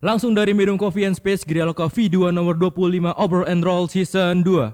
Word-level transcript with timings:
Langsung 0.00 0.32
dari 0.32 0.56
Minum 0.56 0.80
Coffee 0.80 1.04
and 1.04 1.12
Space 1.12 1.44
Grial 1.44 1.76
Coffee 1.76 2.08
2 2.08 2.32
nomor 2.32 2.56
25 2.56 3.12
Over 3.20 3.44
and 3.44 3.60
Roll 3.60 3.84
Season 3.84 4.40
2. 4.40 4.72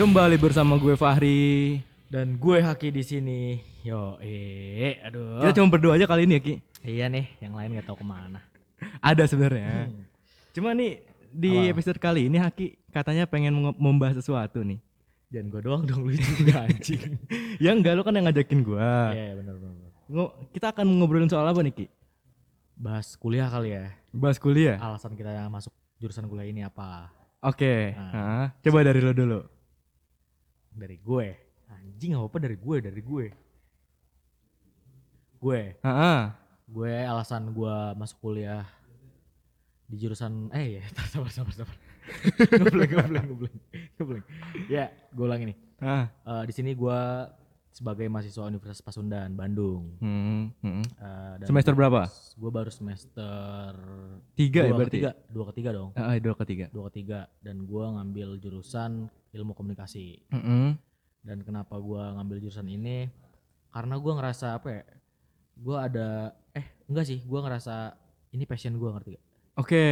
Kembali 0.00 0.40
bersama 0.40 0.80
gue 0.80 0.96
Fahri. 0.96 1.84
Dan 2.08 2.40
gue 2.40 2.64
Haki 2.64 2.88
di 2.88 3.04
sini. 3.04 3.60
Yo, 3.84 4.16
eh, 4.24 4.96
aduh. 5.04 5.44
Kita 5.44 5.60
cuma 5.60 5.68
berdua 5.68 6.00
aja 6.00 6.08
kali 6.08 6.24
ini 6.24 6.40
ya 6.40 6.40
Ki. 6.40 6.54
Iya 6.88 7.12
nih, 7.12 7.36
yang 7.44 7.52
lain 7.52 7.76
nggak 7.76 7.84
tahu 7.84 8.00
ke 8.00 8.06
mana. 8.08 8.40
Ada 9.04 9.28
sebenarnya. 9.28 9.92
Cuma 10.56 10.72
nih 10.72 11.04
di 11.36 11.52
Apa? 11.52 11.76
episode 11.76 11.98
kali 12.00 12.32
ini 12.32 12.40
Haki 12.40 12.80
katanya 12.88 13.28
pengen 13.28 13.52
membahas 13.76 14.16
sesuatu 14.16 14.64
nih. 14.64 14.80
Jangan 15.28 15.46
gue 15.50 15.60
doang 15.60 15.82
dong, 15.84 16.00
lu 16.06 16.14
juga 16.14 16.62
anjing. 16.66 17.18
Ya 17.58 17.74
enggak 17.74 17.92
lu 17.92 18.02
kan 18.02 18.14
yang 18.14 18.24
ngajakin 18.24 18.60
gua. 18.62 19.12
Iya, 19.12 19.36
benar 19.36 19.54
benar. 19.58 19.90
Ngo- 20.06 20.34
kita 20.54 20.70
akan 20.70 20.86
ngobrolin 20.96 21.28
soal 21.28 21.44
apa 21.44 21.60
nih 21.60 21.74
Ki? 21.74 21.86
Bahas 22.72 23.12
kuliah 23.16 23.50
kali 23.50 23.74
ya. 23.74 23.90
Bahas 24.10 24.38
kuliah. 24.38 24.78
Alasan 24.78 25.12
kita 25.12 25.28
masuk 25.48 25.74
jurusan 25.98 26.24
kuliah 26.24 26.46
ini 26.46 26.62
apa? 26.62 27.10
Oke. 27.42 27.92
Nah. 27.92 28.12
Hah, 28.12 28.46
coba 28.62 28.80
dari 28.80 29.00
lo 29.02 29.12
dulu. 29.12 29.40
Dari 30.72 30.96
gue. 30.96 31.26
Anjing 31.66 32.14
apa 32.14 32.24
apa 32.24 32.38
dari 32.38 32.56
gue, 32.56 32.76
dari 32.78 33.02
gue. 33.02 33.26
Gue, 35.36 35.60
Heeh. 35.78 36.20
gue 36.66 36.92
alasan 37.02 37.50
gue 37.50 37.76
masuk 37.94 38.18
kuliah 38.20 38.64
di 39.86 39.96
jurusan 39.96 40.50
eh 40.50 40.78
ya 40.78 40.82
sabar 41.10 41.30
sabar 41.30 41.52
sabar 41.52 41.76
ngebleng 42.60 42.90
ngebleng 42.90 43.26
ngebleng 43.28 43.56
ngebleng 43.96 44.24
ya 44.66 44.84
gue 45.08 45.24
ulang 45.24 45.42
ini 45.42 45.54
Ah. 45.76 46.08
Eh, 46.24 46.42
di 46.44 46.52
sini 46.52 46.72
gue 46.72 47.00
sebagai 47.68 48.06
mahasiswa 48.06 48.48
Universitas 48.48 48.80
Pasundan 48.80 49.28
Bandung 49.30 50.00
Hmm, 50.00 50.48
hmm. 50.56 50.84
Eh, 50.88 51.34
dan 51.36 51.46
Semester 51.46 51.72
berapa? 51.72 52.08
gue 52.08 52.50
baru 52.50 52.72
semester 52.72 53.76
Tiga 54.32 54.60
ya 54.62 54.66
dua 54.66 54.78
berarti? 54.78 54.96
ketiga 54.96 55.10
dua 55.28 55.44
ketiga 55.52 55.70
dong 55.72 55.90
Ah, 55.92 56.16
dua 56.16 56.32
ketiga. 56.34 56.66
dua 56.70 56.84
ketiga 56.88 57.18
dan 57.38 57.62
gue 57.62 57.84
ngambil 57.86 58.28
jurusan 58.38 59.04
ilmu 59.30 59.52
komunikasi 59.52 60.24
Mm-mm. 60.30 60.80
dan 61.20 61.38
kenapa 61.42 61.76
gue 61.76 62.00
ngambil 62.16 62.36
jurusan 62.40 62.66
ini 62.66 63.12
karena 63.68 63.94
gue 63.94 64.12
ngerasa 64.14 64.56
apa 64.56 64.68
ya 64.70 64.82
gue 65.56 65.76
ada 65.76 66.08
eh 66.50 66.66
enggak 66.86 67.04
sih 67.04 67.20
gue 67.20 67.36
ngerasa 67.38 67.92
ini 68.30 68.44
passion 68.44 68.72
gue 68.74 68.88
ngerti 68.90 69.10
gak? 69.12 69.24
Oke. 69.56 69.84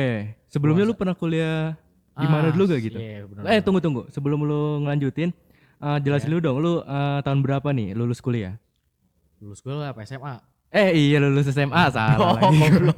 Sebelumnya 0.46 0.84
lu 0.84 0.94
pernah 0.94 1.12
kuliah 1.12 1.74
di 2.14 2.26
mana 2.26 2.48
dulu 2.48 2.68
gak 2.68 2.80
gitu? 2.80 2.96
Iya 2.96 3.24
benar. 3.24 3.42
Eh 3.48 3.58
tunggu 3.58 3.80
tunggu. 3.80 4.02
Sebelum 4.08 4.38
lu 4.40 4.60
ngelanjutin, 4.80 5.32
eh, 5.76 5.98
jelasin 6.00 6.30
dulu 6.30 6.40
dong. 6.40 6.56
Lu 6.58 6.72
eh, 6.78 7.18
tahun 7.20 7.40
berapa 7.40 7.68
nih 7.70 7.92
lulus 7.92 8.20
kuliah? 8.20 8.56
lulus 9.40 9.60
gue 9.60 9.76
apa 9.76 10.00
SMA? 10.02 10.40
Eh 10.70 10.90
iya 10.94 11.20
lulus 11.20 11.44
SMA 11.46 11.84
salah 11.90 12.16
Oh, 12.16 12.32
lagi. 12.40 12.56
goblok. 12.64 12.96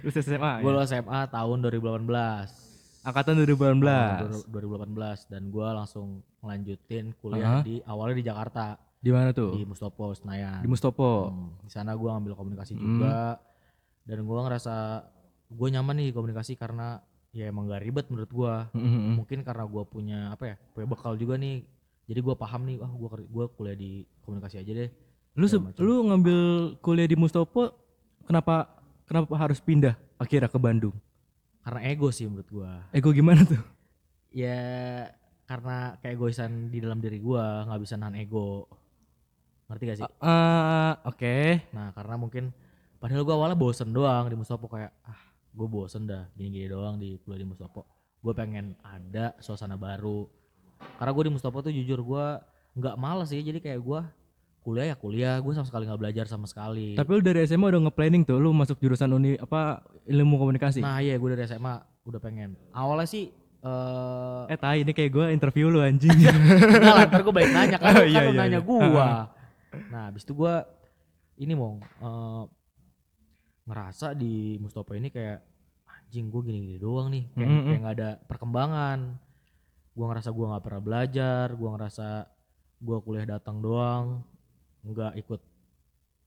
lulus 0.00 0.16
SMA. 0.18 0.52
gue 0.58 0.64
ya? 0.64 0.72
lulus 0.72 0.88
SMA 0.88 1.20
tahun 1.28 1.56
2018. 1.60 3.04
Angkatan 3.04 3.32
2018. 3.36 3.82
Tahun 3.82 4.32
2018 4.48 5.28
dan 5.28 5.42
gue 5.46 5.66
langsung 5.68 6.06
ngelanjutin 6.40 7.12
kuliah 7.18 7.58
Aha. 7.58 7.60
di 7.60 7.82
awalnya 7.82 8.16
di 8.16 8.24
Jakarta 8.24 8.64
Di 8.96 9.10
mana 9.10 9.34
tuh? 9.34 9.52
di 9.52 9.66
Mustopo 9.66 10.14
Senayan. 10.14 10.62
Di 10.62 10.68
Mustopo. 10.68 11.28
Hmm, 11.28 11.58
di 11.60 11.70
sana 11.70 11.92
gue 11.92 12.06
ngambil 12.06 12.32
komunikasi 12.32 12.72
Hmm. 12.72 12.80
juga 12.96 13.36
dan 14.02 14.18
gue 14.20 14.38
ngerasa 14.40 14.74
gue 15.52 15.68
nyaman 15.68 15.94
nih 16.00 16.08
komunikasi 16.16 16.56
karena 16.56 17.04
ya 17.32 17.48
emang 17.48 17.68
gak 17.68 17.84
ribet 17.84 18.06
menurut 18.08 18.32
gue. 18.32 18.54
Mm-mm. 18.76 19.20
Mungkin 19.20 19.44
karena 19.44 19.64
gue 19.68 19.82
punya 19.88 20.18
apa 20.32 20.44
ya 20.52 20.56
punya 20.72 20.86
bekal 20.88 21.14
juga 21.16 21.36
nih. 21.36 21.64
Jadi 22.08 22.18
gue 22.18 22.34
paham 22.34 22.66
nih, 22.66 22.76
wah 22.82 22.90
gue 22.90 23.08
gua 23.30 23.46
kuliah 23.54 23.78
di 23.78 24.04
komunikasi 24.26 24.58
aja 24.58 24.72
deh. 24.74 24.90
Lu 25.38 25.46
se- 25.48 25.62
lu 25.80 26.12
ngambil 26.12 26.38
kuliah 26.84 27.08
di 27.08 27.16
Mustopo 27.16 27.72
kenapa 28.26 28.68
kenapa 29.08 29.32
harus 29.38 29.62
pindah 29.62 29.96
akhirnya 30.20 30.50
ke 30.50 30.58
Bandung? 30.60 30.92
Karena 31.62 31.80
ego 31.88 32.10
sih 32.10 32.26
menurut 32.26 32.48
gue. 32.50 32.70
Ego 32.92 33.14
gimana 33.14 33.46
tuh? 33.46 33.62
Ya 34.34 34.60
karena 35.46 35.96
keegoisan 36.04 36.72
di 36.72 36.80
dalam 36.82 37.00
diri 37.00 37.22
gue 37.22 37.44
nggak 37.68 37.80
bisa 37.80 37.96
nahan 37.96 38.18
ego. 38.18 38.66
Ngerti 39.70 39.84
gak 39.88 39.98
sih? 40.04 40.08
Ah, 40.20 41.00
oke. 41.08 41.64
Nah 41.72 41.96
karena 41.96 42.14
mungkin 42.20 42.52
padahal 43.00 43.24
gue 43.24 43.34
awalnya 43.34 43.56
bosen 43.56 43.88
doang 43.94 44.28
di 44.28 44.36
Mustopo 44.36 44.68
kayak 44.68 44.92
ah 45.08 45.31
gue 45.52 45.68
bosen 45.68 46.08
dah 46.08 46.32
gini-gini 46.32 46.72
doang 46.72 46.96
di 46.96 47.20
kuliah 47.20 47.44
di 47.44 47.48
Mustopo. 47.48 47.84
Gue 48.24 48.32
pengen 48.32 48.76
ada 48.80 49.36
suasana 49.38 49.76
baru. 49.76 50.24
Karena 50.98 51.12
gue 51.12 51.24
di 51.28 51.32
Mustopo 51.32 51.60
tuh 51.60 51.72
jujur 51.72 52.00
gue 52.00 52.26
nggak 52.72 52.96
males 52.96 53.28
sih 53.28 53.44
jadi 53.44 53.60
kayak 53.60 53.80
gue 53.84 54.00
kuliah 54.62 54.94
ya 54.94 54.96
kuliah 54.96 55.36
gue 55.42 55.52
sama 55.52 55.68
sekali 55.68 55.84
nggak 55.84 56.00
belajar 56.00 56.24
sama 56.30 56.46
sekali. 56.48 56.96
Tapi 56.96 57.08
lu 57.12 57.20
dari 57.20 57.44
SMA 57.44 57.68
udah 57.68 57.90
nge-planning 57.90 58.22
tuh 58.24 58.38
lu 58.40 58.54
masuk 58.54 58.78
jurusan 58.80 59.12
uni 59.12 59.36
apa 59.36 59.84
ilmu 60.08 60.40
komunikasi. 60.40 60.80
Nah 60.80 61.02
iya 61.02 61.18
gue 61.18 61.28
dari 61.34 61.44
SMA 61.44 61.74
udah 62.08 62.20
pengen. 62.22 62.56
Awalnya 62.72 63.08
sih 63.10 63.30
eh 63.62 64.42
Eh 64.50 64.58
tai 64.58 64.82
ini 64.82 64.90
kayak 64.90 65.10
gue 65.12 65.26
interview 65.34 65.68
lu 65.68 65.82
anjing. 65.82 66.14
Enggak 66.18 66.94
lah, 66.94 67.04
ntar 67.06 67.20
gue 67.22 67.34
balik 67.34 67.52
nanya 67.54 67.76
kan, 67.78 67.90
Oh, 67.98 68.02
kan 68.02 68.10
iya, 68.10 68.20
lu 68.26 68.32
iya, 68.34 68.40
nanya 68.40 68.60
iya. 68.62 68.66
gua. 68.66 69.06
Nah, 69.88 70.02
habis 70.10 70.22
itu 70.26 70.32
gua 70.34 70.66
ini 71.38 71.54
mau 71.54 71.78
eh, 71.78 72.42
ngerasa 73.62 74.12
di 74.12 74.58
Mustopo 74.58 74.92
ini 74.92 75.08
kayak 75.08 75.38
anjing 75.86 76.28
gue 76.28 76.42
gini-gini 76.42 76.76
doang 76.76 77.08
nih, 77.08 77.24
kayak 77.32 77.48
kayak 77.64 77.80
nggak 77.80 77.96
ada 77.98 78.10
perkembangan. 78.26 78.98
Gua 79.92 80.08
ngerasa 80.08 80.32
gua 80.32 80.46
nggak 80.56 80.64
pernah 80.64 80.80
belajar, 80.80 81.46
gua 81.52 81.70
ngerasa 81.76 82.06
gua 82.80 82.98
kuliah 83.04 83.28
datang 83.28 83.60
doang, 83.60 84.24
nggak 84.82 85.20
ikut 85.20 85.40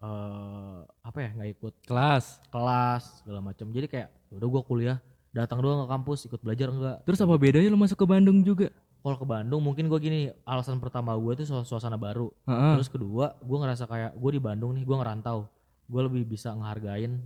eh 0.06 0.79
apa 1.01 1.18
ya, 1.18 1.29
nggak 1.34 1.50
ikut 1.57 1.73
Kelas. 1.84 2.38
kelas 2.53 3.03
segala 3.23 3.41
macam. 3.41 3.66
Jadi 3.73 3.88
kayak 3.90 4.09
"Ya 4.29 4.34
udah 4.38 4.50
gua 4.50 4.62
kuliah 4.62 4.97
datang 5.34 5.59
doang 5.66 5.84
ke 5.84 5.88
kampus, 5.90 6.29
ikut 6.29 6.40
belajar 6.40 6.69
enggak. 6.69 6.97
Terus 7.03 7.19
apa 7.19 7.35
bedanya 7.35 7.67
lu 7.67 7.79
masuk 7.79 7.97
ke 7.97 8.07
Bandung 8.07 8.40
juga? 8.41 8.69
Kalau 9.02 9.17
ke 9.17 9.25
Bandung 9.25 9.62
mungkin 9.62 9.85
gua 9.85 9.97
gini, 9.97 10.29
alasan 10.46 10.81
pertama 10.81 11.13
gue 11.13 11.34
tuh 11.38 11.46
suas- 11.46 11.66
suasana 11.66 11.94
baru. 11.94 12.29
Heeh. 12.46 12.73
Terus 12.78 12.90
kedua, 12.90 13.38
gue 13.38 13.57
ngerasa 13.59 13.85
kayak 13.85 14.17
gue 14.17 14.31
di 14.34 14.41
Bandung 14.41 14.73
nih, 14.73 14.81
gue 14.81 14.97
ngerantau. 14.97 15.46
Gue 15.85 16.01
lebih 16.06 16.23
bisa 16.25 16.53
ngehargain 16.53 17.22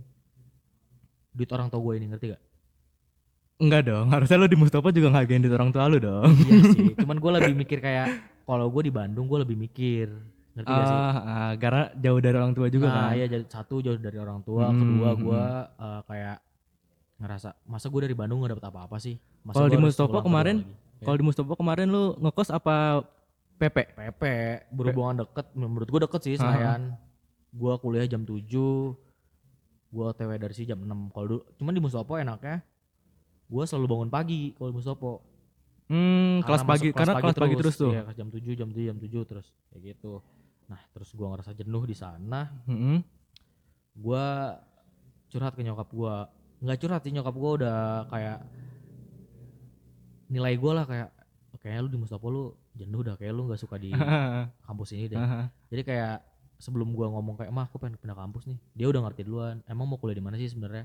duit 1.30 1.50
orang 1.54 1.70
tua 1.70 1.80
gue 1.80 1.94
ini, 1.96 2.06
ngerti 2.10 2.26
gak? 2.34 2.42
Enggak 3.60 3.82
dong, 3.92 4.08
harusnya 4.08 4.36
lu 4.40 4.48
di 4.48 4.58
Mustafa 4.58 4.88
juga 4.88 5.12
ngehargain 5.12 5.42
di 5.44 5.50
orang 5.52 5.70
tua 5.70 5.84
lu 5.86 6.00
dong. 6.00 6.32
iya 6.48 6.60
sih, 6.72 6.92
cuman 7.04 7.16
gue 7.20 7.30
lebih 7.40 7.54
mikir 7.54 7.78
kayak 7.84 8.06
kalau 8.48 8.66
gue 8.72 8.82
di 8.88 8.92
Bandung 8.92 9.28
gue 9.28 9.38
lebih 9.44 9.56
mikir, 9.56 10.08
ngerti 10.56 10.68
gak 10.68 10.86
sih? 10.88 10.98
Ah, 11.28 11.52
karena 11.60 11.82
jauh 11.94 12.20
dari 12.24 12.36
orang 12.40 12.52
tua 12.56 12.66
juga 12.72 12.86
nah, 12.88 12.96
kan. 13.12 13.20
iya 13.20 13.26
jadi 13.28 13.44
satu 13.46 13.84
jauh 13.84 14.00
dari 14.00 14.18
orang 14.18 14.40
tua, 14.40 14.72
Hmm, 14.72 14.80
kedua 14.80 15.10
gue 15.12 15.44
eh, 15.76 16.00
kayak 16.08 16.38
ngerasa 17.20 17.48
masa 17.68 17.86
gue 17.92 18.00
dari 18.00 18.16
Bandung 18.16 18.40
gak 18.42 18.56
dapet 18.56 18.66
apa-apa 18.72 18.96
sih? 18.96 19.20
Kalau 19.52 19.68
di 19.68 19.76
pulang 19.76 20.24
kemarin? 20.24 20.56
Ya, 21.00 21.04
Kalau 21.08 21.16
di 21.16 21.24
Mustafa 21.24 21.52
kemarin 21.56 21.86
lu 21.88 22.16
ngekos 22.20 22.48
apa 22.52 23.04
PP? 23.60 23.76
PP 23.96 24.22
berhubungan 24.72 25.24
deket, 25.24 25.46
menurut 25.52 25.88
gue 25.88 26.00
deket 26.08 26.20
sih. 26.24 26.34
Senayan. 26.40 26.96
Gue 27.50 27.72
kuliah 27.82 28.06
jam 28.06 28.22
7 28.22 28.38
gue 29.90 30.04
otw 30.06 30.30
dari 30.38 30.54
sini 30.54 30.70
jam 30.70 30.78
6 30.86 31.10
kalau 31.10 31.26
dulu 31.26 31.42
cuman 31.58 31.74
di 31.74 31.82
Mustopo 31.82 32.14
enaknya 32.14 32.62
gue 33.50 33.62
selalu 33.66 33.86
bangun 33.90 34.10
pagi 34.10 34.54
kalau 34.54 34.70
di 34.70 34.76
Mustopo. 34.78 35.12
Hmm, 35.90 36.38
kelas 36.46 36.62
pagi 36.62 36.94
masuk 36.94 36.98
karena 37.02 37.14
kelas 37.18 37.34
pagi 37.34 37.54
terus. 37.58 37.74
tuh. 37.74 37.90
iya 37.90 38.06
kelas 38.06 38.14
jam 38.14 38.30
7 38.30 38.54
jam 38.54 38.68
7 38.70 38.86
jam 38.94 38.98
7 39.02 39.10
terus 39.26 39.46
kayak 39.74 39.82
gitu. 39.98 40.22
Nah 40.70 40.78
terus 40.94 41.10
gue 41.10 41.26
ngerasa 41.26 41.50
jenuh 41.58 41.82
di 41.82 41.96
sana. 41.98 42.46
Mm-mm. 42.70 43.02
gue 43.90 44.26
curhat 45.34 45.58
ke 45.58 45.66
nyokap 45.66 45.90
gue 45.90 46.14
nggak 46.62 46.78
curhat 46.78 47.02
sih 47.02 47.10
nyokap 47.10 47.34
gue 47.34 47.50
udah 47.58 48.06
kayak 48.06 48.38
nilai 50.30 50.54
gue 50.54 50.72
lah 50.72 50.86
kayak 50.86 51.10
kayaknya 51.58 51.80
lu 51.82 51.90
di 51.90 51.98
Mustopo 51.98 52.26
lu 52.30 52.44
jenuh 52.78 53.02
dah 53.02 53.18
kayak 53.18 53.34
lu 53.34 53.50
nggak 53.50 53.58
suka 53.58 53.76
di 53.76 53.90
kampus 54.70 54.94
ini 54.94 55.10
deh. 55.10 55.18
Jadi 55.74 55.82
kayak 55.82 56.29
sebelum 56.60 56.92
gua 56.92 57.08
ngomong 57.08 57.40
kayak 57.40 57.50
mah 57.50 57.66
aku 57.66 57.80
pengen 57.80 57.96
pindah 57.96 58.14
kampus 58.14 58.44
nih. 58.44 58.58
Dia 58.76 58.86
udah 58.92 59.00
ngerti 59.08 59.24
duluan 59.24 59.64
emang 59.64 59.88
mau 59.88 59.96
kuliah 59.96 60.20
di 60.20 60.24
mana 60.24 60.36
sih 60.36 60.52
sebenarnya? 60.52 60.84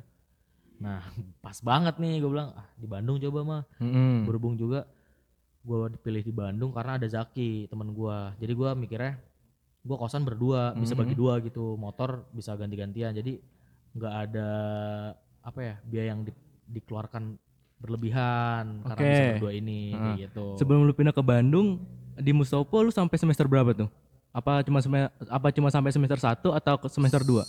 Nah 0.80 1.04
pas 1.46 1.60
banget 1.60 2.00
nih 2.00 2.24
gue 2.24 2.30
bilang 2.32 2.56
ah 2.56 2.68
di 2.80 2.88
Bandung 2.88 3.20
coba 3.20 3.40
mah. 3.44 3.62
Mm-mm. 3.84 4.24
berhubung 4.26 4.56
juga 4.56 4.88
gua 5.62 5.92
dipilih 5.92 6.24
di 6.24 6.34
Bandung 6.34 6.72
karena 6.72 6.96
ada 6.96 7.08
Zaki 7.12 7.68
teman 7.68 7.92
gua. 7.92 8.32
Jadi 8.40 8.54
gua 8.56 8.72
mikirnya 8.74 9.20
gua 9.86 10.02
kosan 10.02 10.24
berdua 10.26 10.74
bisa 10.74 10.96
bagi 10.96 11.14
dua 11.14 11.44
gitu. 11.44 11.76
Motor 11.76 12.26
bisa 12.32 12.56
ganti-gantian. 12.56 13.12
Jadi 13.12 13.38
nggak 13.96 14.14
ada 14.32 14.50
apa 15.46 15.60
ya 15.62 15.76
biaya 15.86 16.08
yang 16.16 16.26
di- 16.26 16.44
dikeluarkan 16.66 17.38
berlebihan 17.76 18.82
karena 18.82 19.04
bisa 19.04 19.24
berdua 19.38 19.52
ini 19.54 19.94
Heeh. 19.94 20.16
gitu. 20.26 20.56
Sebelum 20.58 20.88
lu 20.88 20.96
pindah 20.96 21.14
ke 21.14 21.22
Bandung, 21.22 21.84
di 22.16 22.32
Mustopo 22.32 22.80
lu 22.82 22.90
sampai 22.90 23.20
semester 23.20 23.46
berapa 23.46 23.76
tuh? 23.76 23.90
Apa 24.36 24.60
cuma 24.62 24.84
apa 25.32 25.48
cuma 25.50 25.72
sampai 25.72 25.90
semester 25.90 26.20
1 26.20 26.44
atau 26.44 26.76
ke 26.76 26.88
semester 26.92 27.24
2? 27.24 27.40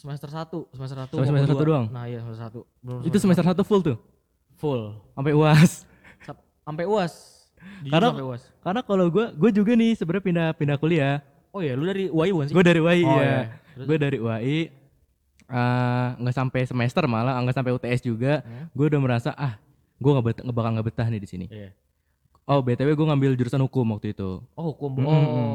semester 0.00 0.26
1 0.26 0.72
semester 0.72 0.96
1 0.98 1.12
Sampai 1.12 1.28
semester 1.28 1.52
satu 1.52 1.62
doang? 1.62 1.86
nah 1.92 2.04
iya 2.04 2.18
semester 2.18 2.64
1 2.80 3.06
Itu 3.06 3.16
semester 3.20 3.44
1 3.44 3.60
full 3.62 3.80
tuh. 3.84 3.96
full 4.56 4.96
Sampai 5.12 5.32
UAS. 5.32 5.84
Sampai 6.62 6.84
uas 6.86 7.12
Jujur 7.82 7.92
Karena- 7.92 8.10
sampai 8.10 8.24
UAS. 8.24 8.42
Karena 8.58 8.80
kalau 8.80 9.06
gue, 9.06 9.26
gue 9.32 9.50
juga 9.52 9.72
nih 9.72 9.94
sebenarnya 9.94 10.24
pindah 10.24 10.48
pindah 10.52 10.76
kuliah. 10.76 11.22
Oh 11.50 11.60
iya, 11.60 11.76
lu 11.76 11.84
dari 11.84 12.08
UAI 12.08 12.30
bukan 12.32 12.46
sih? 12.48 12.54
Gue 12.56 12.64
dari 12.64 12.80
UAI 12.80 13.02
Oh, 13.04 13.12
ya. 13.12 13.22
iya. 13.22 13.40
Terus? 13.76 13.86
Gue 13.86 13.96
dari 13.98 14.18
UAI 14.18 14.58
eh, 15.44 16.06
nggak 16.16 16.34
sampai 16.34 16.60
semester 16.64 17.04
malah 17.04 17.36
nggak 17.38 17.54
sampai 17.54 17.70
UTS 17.70 18.00
juga. 18.02 18.40
Hmm. 18.40 18.66
Gue 18.72 18.86
udah 18.88 18.98
merasa 18.98 19.30
ah, 19.36 19.60
gue 19.94 20.10
nggak 20.10 20.24
bet- 20.24 20.42
bakal 20.48 20.70
nggak 20.72 20.86
betah 20.88 21.06
nih 21.06 21.20
di 21.20 21.28
sini. 21.28 21.46
Iya. 21.46 21.70
Oh 22.44 22.58
btw 22.58 22.90
gue 22.90 23.06
ngambil 23.06 23.30
jurusan 23.34 23.60
hukum 23.60 23.86
waktu 23.92 24.12
itu. 24.12 24.42
Oh 24.52 24.64
hukum. 24.68 24.98
Mm, 24.98 25.06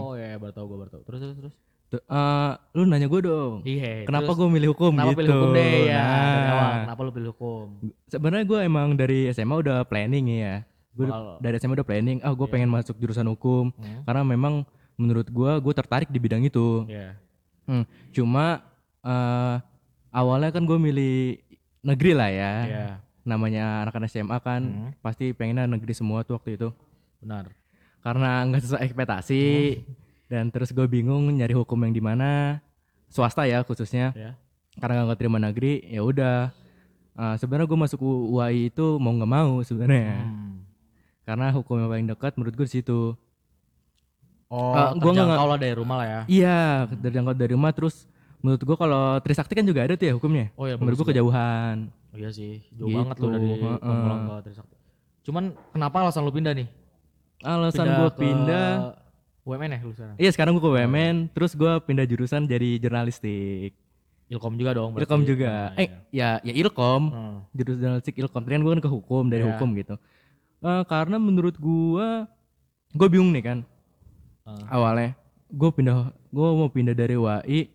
Oh 0.01 0.13
iya, 0.13 0.35
baru 0.35 0.51
tahu 0.51 0.65
gue 0.65 0.77
baru 0.77 0.89
tahu. 0.89 1.01
Terus 1.03 1.19
terus 1.21 1.35
terus. 1.37 1.53
Tuh, 1.87 2.01
eh, 2.01 2.51
lu 2.73 2.83
nanya 2.83 3.07
gue 3.07 3.21
dong. 3.21 3.53
Iya. 3.63 4.03
Kenapa 4.03 4.27
terus 4.27 4.37
gue 4.37 4.49
milih 4.49 4.69
hukum 4.71 4.91
Kenapa 4.91 5.09
gitu? 5.09 5.19
pilih 5.19 5.31
hukum 5.33 5.49
deh 5.53 5.71
ya? 5.85 6.03
Dari 6.03 6.41
Nah, 6.41 6.47
awal. 6.49 6.71
Kenapa 6.83 6.99
lu 7.01 7.11
pilih 7.11 7.29
hukum? 7.31 7.63
sebenarnya 8.05 8.45
gue 8.45 8.59
emang 8.61 8.87
dari 8.93 9.19
SMA 9.29 9.55
udah 9.57 9.77
planning 9.83 10.25
ya. 10.33 10.55
Gue 10.91 11.05
dari 11.37 11.55
SMA 11.57 11.75
udah 11.75 11.85
planning. 11.85 12.17
Ah 12.21 12.31
gue 12.31 12.41
Iya. 12.41 12.53
pengen 12.53 12.69
masuk 12.69 12.95
jurusan 12.97 13.27
hukum 13.27 13.71
Hmm. 13.71 14.03
karena 14.03 14.23
memang 14.23 14.53
menurut 14.95 15.27
gue 15.27 15.51
gue 15.57 15.73
tertarik 15.73 16.07
di 16.07 16.17
bidang 16.17 16.41
itu. 16.41 16.87
Iya. 16.87 17.15
Cuma 18.11 18.63
eh, 18.99 19.55
awalnya 20.09 20.49
kan 20.49 20.63
gue 20.63 20.75
milih 20.77 21.39
negeri 21.81 22.11
lah 22.11 22.29
ya. 22.29 22.53
Iya. 22.63 22.87
Namanya 23.27 23.83
anak-anak 23.83 24.07
SMA 24.07 24.37
kan 24.39 24.61
Hmm. 24.63 24.89
pasti 24.97 25.29
pengennya 25.29 25.67
negeri 25.67 25.91
semua 25.91 26.23
tuh 26.23 26.39
waktu 26.39 26.55
itu. 26.55 26.71
Benar. 27.19 27.51
Karena 27.99 28.39
nggak 28.41 28.63
sesuai 28.63 28.81
ekspektasi 28.81 29.43
Hmm. 29.75 29.83
dan 30.25 30.43
terus 30.47 30.71
gue 30.71 30.87
bingung 30.87 31.27
nyari 31.27 31.51
hukum 31.51 31.75
yang 31.77 31.91
di 31.91 31.99
mana 31.99 32.63
swasta 33.07 33.43
ya 33.43 33.59
khususnya. 33.61 34.15
Ya. 34.15 34.31
Karena 34.77 35.03
nggak 35.03 35.19
terima 35.19 35.37
negeri 35.37 35.83
ya 35.83 36.01
udah. 36.01 36.55
Eh, 37.13 37.35
sebenarnya 37.35 37.65
gue 37.65 37.79
masuk 37.79 37.99
UAI 37.99 38.69
itu 38.69 38.95
mau 38.95 39.11
nggak 39.11 39.27
mau 39.27 39.59
sebenarnya. 39.59 40.23
Hmm. 40.23 40.63
Karena 41.21 41.51
hukum 41.51 41.75
yang 41.75 41.89
paling 41.89 42.07
dekat 42.07 42.31
menurut 42.33 42.55
gue 42.55 42.63
di 42.63 42.75
situ. 42.77 43.11
Oh, 44.47 44.71
Ah, 44.71 44.95
gua 44.95 45.11
nggak- 45.11 45.27
terjangkau 45.27 45.47
lah 45.49 45.59
dari 45.59 45.75
rumah 45.75 45.95
lah 45.99 46.07
ya. 46.07 46.21
Iya, 46.25 46.59
dari 46.93 47.11
jangkau 47.11 47.35
dari 47.35 47.51
rumah 47.51 47.71
terus 47.73 48.07
menurut 48.39 48.61
gue 48.61 48.77
kalau 48.77 49.19
Trisakti 49.19 49.51
kan 49.51 49.65
juga 49.65 49.83
ada 49.83 49.99
tuh 49.99 50.07
ya 50.07 50.13
hukumnya. 50.13 50.55
Oh 50.55 50.63
iya, 50.63 50.79
Menurut 50.79 50.95
gue 50.95 51.07
kejauhan. 51.11 51.91
Iya 52.17 52.29
sih, 52.29 52.65
jauh 52.71 52.87
Gitu, 52.87 52.97
banget 52.97 53.15
lu 53.15 53.27
dari 53.29 53.47
heeh. 53.53 53.77
Pamulang 53.79 54.19
ke 54.23 54.35
Trisakti. 54.43 54.75
Cuman 55.21 55.43
kenapa 55.69 55.95
alasan 55.99 56.21
lu 56.21 56.31
pindah 56.31 56.53
nih? 56.53 56.67
Alasan 57.39 57.85
gue 57.85 58.09
ke 58.09 58.17
pindah, 58.17 58.97
UMN 59.43 59.69
ya 59.69 59.79
lu 59.79 59.93
sekarang? 59.93 60.15
iya 60.17 60.29
sekarang 60.29 60.51
gue 60.51 60.63
ke 60.63 60.69
BUMN, 60.69 61.15
terus 61.31 61.53
gue 61.53 61.71
pindah 61.81 62.03
jurusan 62.03 62.43
jadi 62.43 62.77
jurnalistik. 62.77 63.77
Ilkom 64.27 64.55
juga 64.55 64.73
dong. 64.73 64.91
berarti. 64.91 65.05
Ilkom 65.05 65.21
juga. 65.23 65.71
Nah, 65.71 65.79
eh, 65.79 65.87
ya 66.09 66.41
ya 66.41 66.53
Ilkom, 66.57 67.01
iya. 67.05 67.15
Hmm. 67.15 67.37
jurusan 67.53 67.79
jurnalistik 67.79 68.15
Ilkom. 68.17 68.41
Tadi 68.41 68.53
kan 68.53 68.61
gue 68.61 68.73
kan 68.73 68.81
ke 68.81 68.89
hukum 68.89 69.23
dari 69.25 69.39
Iya. 69.41 69.49
hukum 69.53 69.69
gitu. 69.73 69.95
Eh, 70.59 70.83
karena 70.83 71.15
menurut 71.15 71.55
gue, 71.55 72.07
gue 72.91 73.07
bingung 73.07 73.29
nih 73.29 73.43
kan 73.45 73.59
Ah. 74.43 74.67
awalnya. 74.73 75.15
Gue 75.47 75.69
pindah, 75.69 75.95
gue 76.27 76.47
mau 76.49 76.67
pindah 76.67 76.91
dari 76.91 77.15
WAI 77.15 77.71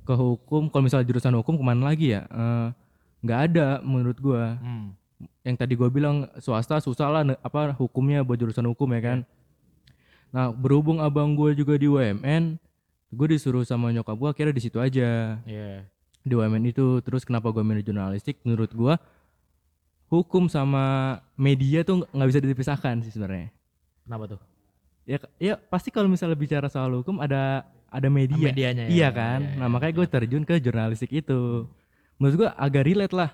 ke 0.00 0.12
hukum. 0.12 0.68
Kalau 0.68 0.82
misalnya 0.84 1.06
jurusan 1.06 1.34
hukum 1.34 1.54
ke 1.54 1.64
mana 1.64 1.88
lagi 1.88 2.12
ya? 2.12 2.22
Eh, 2.24 2.66
Nggak 3.20 3.40
ada 3.50 3.66
menurut 3.80 4.18
gue. 4.18 4.44
Hmm. 4.60 4.96
yang 5.44 5.52
tadi 5.52 5.76
gue 5.76 5.84
bilang 5.92 6.24
swasta 6.40 6.80
susah 6.80 7.08
lah 7.12 7.22
apa 7.40 7.76
hukumnya 7.76 8.24
buat 8.24 8.40
jurusan 8.40 8.64
hukum 8.72 8.88
ya 8.96 9.00
kan. 9.04 9.18
Nah 10.32 10.48
berhubung 10.48 10.96
abang 11.00 11.36
gue 11.36 11.52
juga 11.52 11.76
di 11.76 11.88
UMN, 11.88 12.56
gue 13.12 13.26
disuruh 13.28 13.64
sama 13.64 13.92
nyokap 13.92 14.16
gue 14.16 14.28
akhirnya 14.32 14.54
di 14.56 14.62
situ 14.64 14.80
aja 14.80 15.36
Iya. 15.44 15.84
di 16.24 16.32
UMN 16.32 16.64
itu. 16.72 17.04
Terus 17.04 17.24
kenapa 17.24 17.52
gue 17.52 17.60
milih 17.60 17.84
jurnalistik? 17.84 18.40
Menurut 18.48 18.72
gue 18.72 18.94
hukum 20.08 20.48
sama 20.48 21.18
media 21.36 21.84
tuh 21.84 22.08
nggak 22.10 22.28
bisa 22.32 22.40
dipisahkan 22.40 23.04
sih 23.04 23.12
sebenarnya. 23.12 23.52
Kenapa 24.08 24.24
tuh? 24.36 24.40
Ya, 25.04 25.18
ya 25.36 25.54
pasti 25.56 25.92
kalau 25.92 26.08
misalnya 26.08 26.36
bicara 26.36 26.68
soal 26.72 26.96
hukum 26.96 27.20
ada 27.20 27.64
ada 27.90 28.08
media. 28.08 28.50
Medianya 28.54 28.86
ya. 28.86 28.90
Iya 28.90 29.08
kan. 29.12 29.40
Iya, 29.44 29.56
nah 29.58 29.66
iya, 29.68 29.72
makanya 29.72 29.92
gue 30.00 30.06
terjun 30.08 30.44
ke 30.46 30.56
jurnalistik 30.60 31.10
itu. 31.12 31.66
Menurut 32.20 32.36
gue 32.36 32.50
agak 32.52 32.84
relate 32.84 33.16
lah 33.16 33.30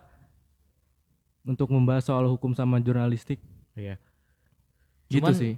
untuk 1.42 1.68
membahas 1.68 2.06
soal 2.06 2.26
hukum 2.26 2.54
sama 2.54 2.78
jurnalistik. 2.78 3.42
Iya. 3.74 3.98
Gitu 5.06 5.22
Cuman- 5.22 5.34
sih. 5.36 5.54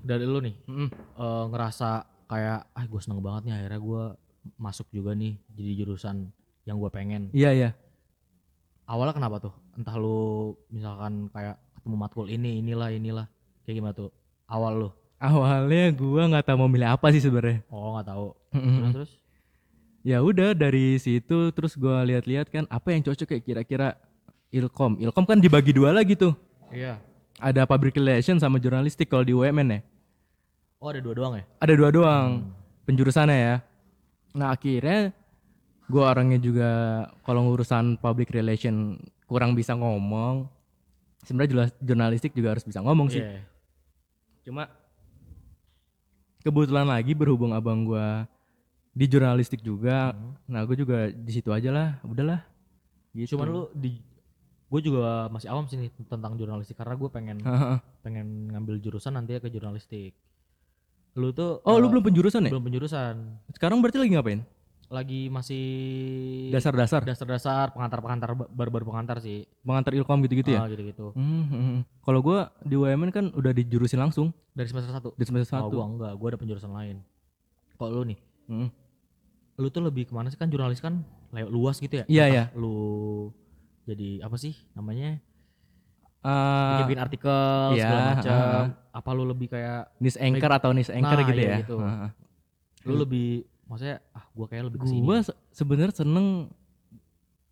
Dari 0.00 0.24
lu 0.24 0.40
nih 0.40 0.56
Mm-mm. 0.64 0.88
eh, 0.94 1.44
ngerasa 1.52 1.88
kayak 2.24 2.72
ah 2.72 2.84
gue 2.86 3.00
seneng 3.02 3.20
banget 3.20 3.50
nih 3.50 3.54
akhirnya 3.54 3.80
gue 3.82 4.02
masuk 4.56 4.88
juga 4.88 5.12
nih 5.12 5.36
jadi 5.52 5.84
jurusan 5.84 6.32
yang 6.64 6.80
gue 6.80 6.88
pengen. 6.88 7.28
Iya 7.36 7.50
iya. 7.52 7.70
Awalnya 8.88 9.12
kenapa 9.12 9.36
tuh? 9.38 9.54
Entah 9.76 9.94
lu 9.94 10.50
misalkan 10.72 11.28
kayak 11.30 11.60
ketemu 11.76 11.96
matkul 12.00 12.26
ini 12.26 12.58
inilah 12.58 12.88
inilah 12.90 13.26
kayak 13.62 13.76
gimana 13.76 13.92
tuh? 13.92 14.08
Awal 14.48 14.72
lu? 14.78 14.88
Awalnya 15.20 15.92
gua 15.92 16.32
nggak 16.32 16.48
tahu 16.48 16.56
mau 16.58 16.70
milih 16.72 16.96
apa 16.96 17.12
sih 17.12 17.20
sebenarnya. 17.20 17.60
Oh 17.68 17.92
nggak 17.94 18.08
tahu. 18.08 18.26
Terus 18.50 18.56
Mm-mm. 18.56 18.92
terus? 18.96 19.10
Ya 20.00 20.24
udah 20.24 20.56
dari 20.56 20.96
situ 20.96 21.52
terus 21.52 21.76
gua 21.76 22.00
lihat-lihat 22.02 22.48
kan 22.48 22.64
apa 22.72 22.96
yang 22.96 23.04
cocok 23.04 23.26
kayak 23.28 23.44
kira-kira 23.44 23.88
Ilkom. 24.50 24.96
Ilkom 24.98 25.24
kan 25.28 25.38
dibagi 25.38 25.70
dua 25.70 25.92
lagi 25.92 26.16
tuh. 26.16 26.32
Iya. 26.72 26.98
Ada 27.36 27.68
public 27.68 27.94
relation 27.96 28.40
sama 28.40 28.56
jurnalistik 28.56 29.06
kalau 29.06 29.22
di 29.22 29.36
UMN 29.36 29.68
ya. 29.76 29.80
Oh 30.80 30.88
ada 30.88 30.98
dua 30.98 31.12
doang 31.12 31.34
ya? 31.36 31.44
Ada 31.60 31.74
dua 31.76 31.90
doang 31.92 32.28
Hmm. 32.40 32.50
penjurusannya 32.88 33.36
ya. 33.36 33.56
Nah 34.32 34.50
akhirnya 34.50 35.12
gua 35.86 36.16
orangnya 36.16 36.40
juga 36.40 36.70
kalau 37.22 37.44
ngurusan 37.46 38.00
public 38.00 38.32
relation 38.32 38.96
kurang 39.28 39.52
bisa 39.52 39.76
ngomong. 39.76 40.48
Sebenarnya 41.22 41.50
jurna- 41.52 41.76
jurnalistik 41.78 42.32
juga 42.32 42.56
harus 42.56 42.64
bisa 42.64 42.80
ngomong 42.80 43.12
sih. 43.12 43.20
Iya. 43.20 43.44
Cuma 44.48 44.72
kebetulan 46.40 46.88
lagi 46.88 47.12
berhubung 47.12 47.52
abang 47.52 47.84
gua 47.84 48.24
di 48.90 49.04
jurnalistik 49.06 49.60
juga. 49.60 50.10
Hmm. 50.10 50.34
Nah, 50.46 50.62
gue 50.62 50.76
juga 50.76 51.08
di 51.08 51.30
situ 51.30 51.48
aja 51.48 51.70
lah, 51.70 51.88
udahlah. 52.02 52.42
Gitu. 53.10 53.34
Cuman 53.34 53.46
lu 53.48 53.62
di 53.72 53.98
gue 54.66 54.80
juga 54.80 55.26
masih 55.26 55.48
awam 55.48 55.66
sih 55.66 55.78
tentang 56.04 56.34
jurnalistik 56.34 56.74
karena 56.74 56.94
gue 56.94 57.08
pengen 57.08 57.38
pengen 58.04 58.26
ngambil 58.48 58.78
jurusan 58.78 59.12
nanti 59.12 59.34
ke 59.36 59.48
jurnalistik. 59.48 60.14
Lu 61.12 61.30
tuh 61.30 61.58
Oh, 61.62 61.76
lu 61.76 61.86
belum 61.88 62.02
penjurusan 62.04 62.46
ya? 62.46 62.50
belum 62.50 62.64
penjurusan. 62.64 63.14
Sekarang 63.50 63.78
berarti 63.78 63.98
lagi 63.98 64.14
ngapain? 64.14 64.42
Lagi 64.86 65.26
masih 65.26 65.62
Dasar-dasar, 66.50 67.02
dasar-dasar 67.02 67.70
pengantar-pengantar 67.70 68.30
ba- 68.32 68.46
baru-baru 68.48 68.90
pengantar 68.90 69.18
sih. 69.18 69.46
pengantar 69.60 69.94
ilkom 69.94 70.18
gitu-gitu 70.22 70.50
ya? 70.50 70.60
Ah, 70.60 70.68
gitu-gitu. 70.68 71.14
Hmm, 71.14 71.46
hmm, 71.46 71.62
hmm. 71.64 71.80
Kalau 72.00 72.18
gua 72.20 72.38
di 72.60 72.74
UMN 72.74 73.10
kan 73.10 73.30
udah 73.30 73.50
dijurusin 73.50 73.98
langsung 73.98 74.34
Dari 74.50 74.66
semester 74.66 74.90
1. 74.90 75.14
di 75.14 75.24
semester 75.24 75.46
Oh, 75.52 75.54
satu. 75.62 75.70
gua 75.72 75.86
enggak, 75.88 76.12
gua 76.12 76.26
ada 76.28 76.38
penjurusan 76.38 76.70
lain. 76.70 76.96
Kalau 77.72 77.90
lu 77.92 78.04
nih, 78.04 78.18
Hmm. 78.46 78.66
Lu 79.60 79.68
tuh 79.68 79.82
lebih 79.82 80.04
ke 80.04 80.12
mana 80.12 80.26
sih 80.26 80.36
kan 80.36 80.48
jurnalis 80.48 80.80
kan 80.80 81.04
luas 81.46 81.76
gitu 81.76 81.94
ya? 81.94 82.04
Iya, 82.06 82.24
Entah 82.24 82.26
iya. 82.26 82.44
Lu 82.52 82.74
jadi 83.84 84.24
apa 84.24 84.34
sih 84.34 84.56
namanya? 84.72 85.20
Ah, 86.20 86.84
bikin 86.84 87.00
artikel 87.00 87.40
iya, 87.72 87.80
segala 87.82 88.00
macam. 88.10 88.32
ah, 88.34 88.66
Apa 88.92 89.10
lu 89.12 89.24
lebih 89.24 89.48
kayak 89.48 89.88
news 89.96 90.16
anchor 90.16 90.50
atau 90.50 90.70
news 90.70 90.88
anchor 90.88 91.16
Nah, 91.16 91.24
gitu 91.26 91.38
iya 91.38 91.48
ya? 91.50 91.58
gitu. 91.60 91.76
Heeh. 91.78 92.10
lu 92.80 92.94
lebih 92.98 93.28
maksudnya 93.64 94.00
ah 94.10 94.24
gua 94.30 94.46
kayak 94.46 94.64
lebih 94.66 94.78
ke 94.80 94.86
sini. 94.86 95.00
Gua 95.00 95.20
se- 95.20 95.36
sebenarnya 95.50 95.94
seneng 95.94 96.48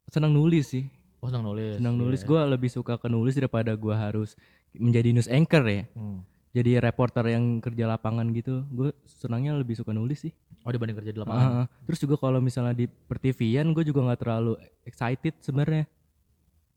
seneng 0.07 0.33
nulis 0.33 0.69
sih. 0.69 0.85
oh 1.19 1.29
senang 1.29 1.45
nulis. 1.45 1.77
Seneng 1.77 1.97
nulis. 1.97 2.21
Gua 2.23 2.45
lebih 2.45 2.69
suka 2.69 2.97
ke 2.97 3.07
nulis 3.07 3.33
daripada 3.33 3.73
gua 3.73 3.97
harus 3.99 4.37
menjadi 4.73 5.13
news 5.13 5.29
anchor 5.29 5.65
ya. 5.65 5.85
Hmm. 5.93 6.25
Jadi 6.59 6.71
reporter 6.83 7.23
yang 7.31 7.63
kerja 7.63 7.87
lapangan 7.87 8.27
gitu. 8.35 8.67
Gue 8.67 8.91
senangnya 9.07 9.55
lebih 9.55 9.79
suka 9.79 9.95
nulis 9.95 10.27
sih. 10.27 10.33
Oh 10.67 10.75
dibanding 10.75 10.99
kerja 10.99 11.15
di 11.15 11.21
lapangan. 11.23 11.47
Heeh. 11.47 11.67
Terus 11.87 11.99
juga 12.03 12.19
kalau 12.19 12.43
misalnya 12.43 12.75
di 12.75 12.91
pertivian 12.91 13.71
gue 13.71 13.87
juga 13.87 14.03
nggak 14.03 14.19
terlalu 14.19 14.59
excited 14.83 15.39
sebenarnya. 15.39 15.87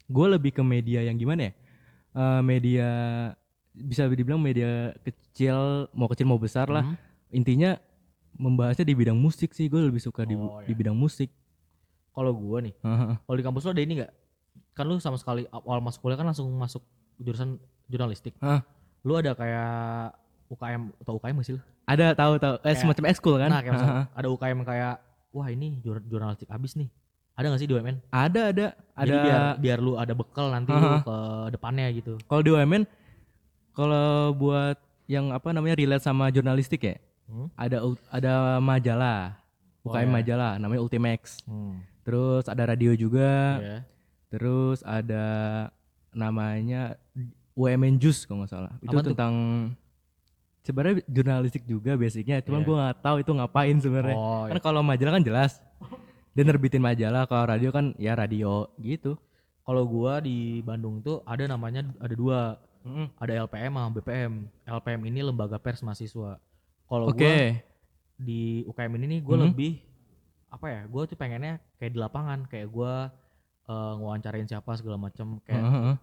Gue 0.05 0.27
lebih 0.29 0.53
ke 0.53 0.61
media 0.61 1.01
yang 1.01 1.17
gimana 1.17 1.49
ya? 1.49 1.53
Eh, 2.13 2.41
media 2.45 2.87
bisa 3.73 4.05
dibilang 4.05 4.37
media 4.37 4.93
kecil, 5.01 5.89
mau 5.97 6.05
kecil 6.05 6.29
mau 6.29 6.37
besar 6.37 6.69
lah. 6.69 6.85
Hmm. 6.85 6.97
Intinya 7.33 7.79
membahasnya 8.37 8.85
di 8.85 8.93
bidang 8.93 9.17
musik 9.17 9.55
sih. 9.57 9.65
Gue 9.65 9.81
lebih 9.81 10.03
suka 10.03 10.27
di, 10.27 10.37
Oh, 10.37 10.61
di 10.61 10.71
iya. 10.71 10.77
bidang 10.77 10.93
musik. 10.93 11.33
Kalau 12.11 12.35
gua 12.35 12.59
nih, 12.59 12.75
Heeh. 12.83 13.15
kalau 13.23 13.37
di 13.39 13.45
kampus 13.47 13.63
lu 13.63 13.71
ada 13.71 13.79
ini 13.81 13.93
nggak? 14.03 14.11
Kan 14.75 14.83
lu 14.83 14.99
sama 14.99 15.15
sekali 15.15 15.47
awal 15.47 15.79
masuk 15.79 16.03
kuliah 16.03 16.19
kan 16.19 16.27
langsung 16.27 16.51
masuk 16.51 16.83
jurusan 17.15 17.55
jurnalistik. 17.87 18.35
Hah. 18.43 18.67
Lu 19.01 19.13
ada 19.13 19.31
kayak 19.31 20.13
UKM 20.47 20.81
atau 20.97 21.13
UKM 21.15 21.33
nggak 21.33 21.47
sih 21.47 21.55
lu? 21.55 21.61
Ada 21.83 22.13
tahu 22.13 22.33
tahu 22.37 22.53
eh, 22.55 22.61
Kayak- 22.63 22.79
semacam 22.79 23.03
ekskul 23.07 23.35
kan? 23.35 23.49
Nah, 23.49 23.59
kayak 23.59 23.73
misalnya 23.73 23.95
Heeh. 23.95 24.07
ada 24.13 24.27
UKM 24.29 24.59
kayak 24.61 24.93
wah 25.31 25.47
ini 25.47 25.67
jur- 25.79 26.05
jurnalistik 26.05 26.47
abis 26.47 26.75
nih. 26.75 26.89
Ada 27.31 27.45
nggak 27.47 27.59
sih 27.59 27.67
di 27.67 27.73
UMN? 27.73 27.97
ada 28.07 28.41
ada 28.47 28.65
ada. 28.93 29.01
Jadi 29.01 29.17
biar 29.17 29.41
biar 29.57 29.79
lu 29.79 29.93
ada 29.95 30.11
bekal 30.11 30.47
nanti 30.49 30.69
lu 30.69 30.79
Heeh. 30.79 31.01
ke 31.01 31.17
depannya 31.49 31.87
gitu. 31.91 32.13
Kalau 32.23 32.41
di 32.41 32.51
UMN, 32.51 32.83
kalau 33.71 34.09
buat 34.33 34.77
yang 35.07 35.31
apa 35.31 35.49
namanya 35.49 35.75
relate 35.75 36.01
sama 36.01 36.29
jurnalistik 36.29 36.81
ya, 36.81 36.95
Hmm? 37.25 37.47
ada 37.55 37.79
ada 38.09 38.33
majalah, 38.59 39.39
Oh, 39.81 39.89
UKM 39.89 40.03
ya. 40.03 40.13
majalah, 40.13 40.51
namanya 40.57 40.81
Ultimax. 40.81 41.39
Hmm. 41.43 41.79
Terus 42.03 42.45
ada 42.45 42.63
radio 42.65 42.91
juga, 42.93 43.31
Iya. 43.57 43.77
terus 44.29 44.83
ada 44.83 45.25
namanya 46.11 46.99
UMN 47.61 47.95
Jus 47.97 48.25
kalau 48.25 48.41
nggak 48.41 48.51
salah. 48.51 48.73
Itu 48.81 48.95
tuh? 48.95 49.13
tentang 49.13 49.33
sebenarnya 50.61 51.01
jurnalistik 51.05 51.63
juga 51.65 51.93
basicnya, 51.93 52.41
cuman 52.41 52.61
Iya. 52.61 52.65
gua 52.65 52.75
nggak 52.79 52.97
tahu 52.99 53.15
itu 53.19 53.31
ngapain 53.33 53.77
sebenarnya. 53.77 54.15
Oh, 54.15 54.45
Kan 54.45 54.57
kalau 54.59 54.81
majalah 54.81 55.13
kan 55.17 55.23
jelas. 55.23 55.51
Dia 56.31 56.47
nerbitin 56.47 56.79
majalah, 56.79 57.27
kalau 57.27 57.43
radio 57.45 57.69
kan 57.69 57.91
ya 57.97 58.13
radio 58.13 58.69
gitu. 58.77 59.19
Kalau 59.61 59.83
gua 59.83 60.17
di 60.19 60.61
Bandung 60.61 61.01
tuh 61.01 61.19
ada 61.23 61.43
namanya 61.43 61.85
ada 61.97 62.13
dua, 62.13 62.39
Mm. 62.81 63.07
ada 63.13 63.33
LPM 63.45 63.73
sama 63.73 63.89
BPM. 63.91 64.33
LPM 64.63 65.01
ini 65.05 65.19
lembaga 65.21 65.57
pers 65.57 65.81
mahasiswa. 65.81 66.39
Kalau 66.87 67.05
Oke. 67.07 67.19
gua 67.19 67.35
di 68.17 68.41
UKM 68.63 68.91
ini 68.95 69.05
nih 69.07 69.19
gue 69.21 69.33
Mhm. 69.35 69.43
lebih 69.47 69.73
apa 70.47 70.65
ya? 70.67 70.81
Gue 70.85 71.03
tuh 71.05 71.13
pengennya 71.15 71.57
kayak 71.77 71.91
di 71.91 71.99
lapangan, 71.99 72.45
kayak 72.45 72.69
gua 72.69 73.09
eh, 73.63 73.93
ngewawancarain 73.95 74.43
siapa 74.45 74.73
segala 74.75 74.97
macem 74.99 75.37
kayak 75.41 75.61
Heeh. 75.63 75.95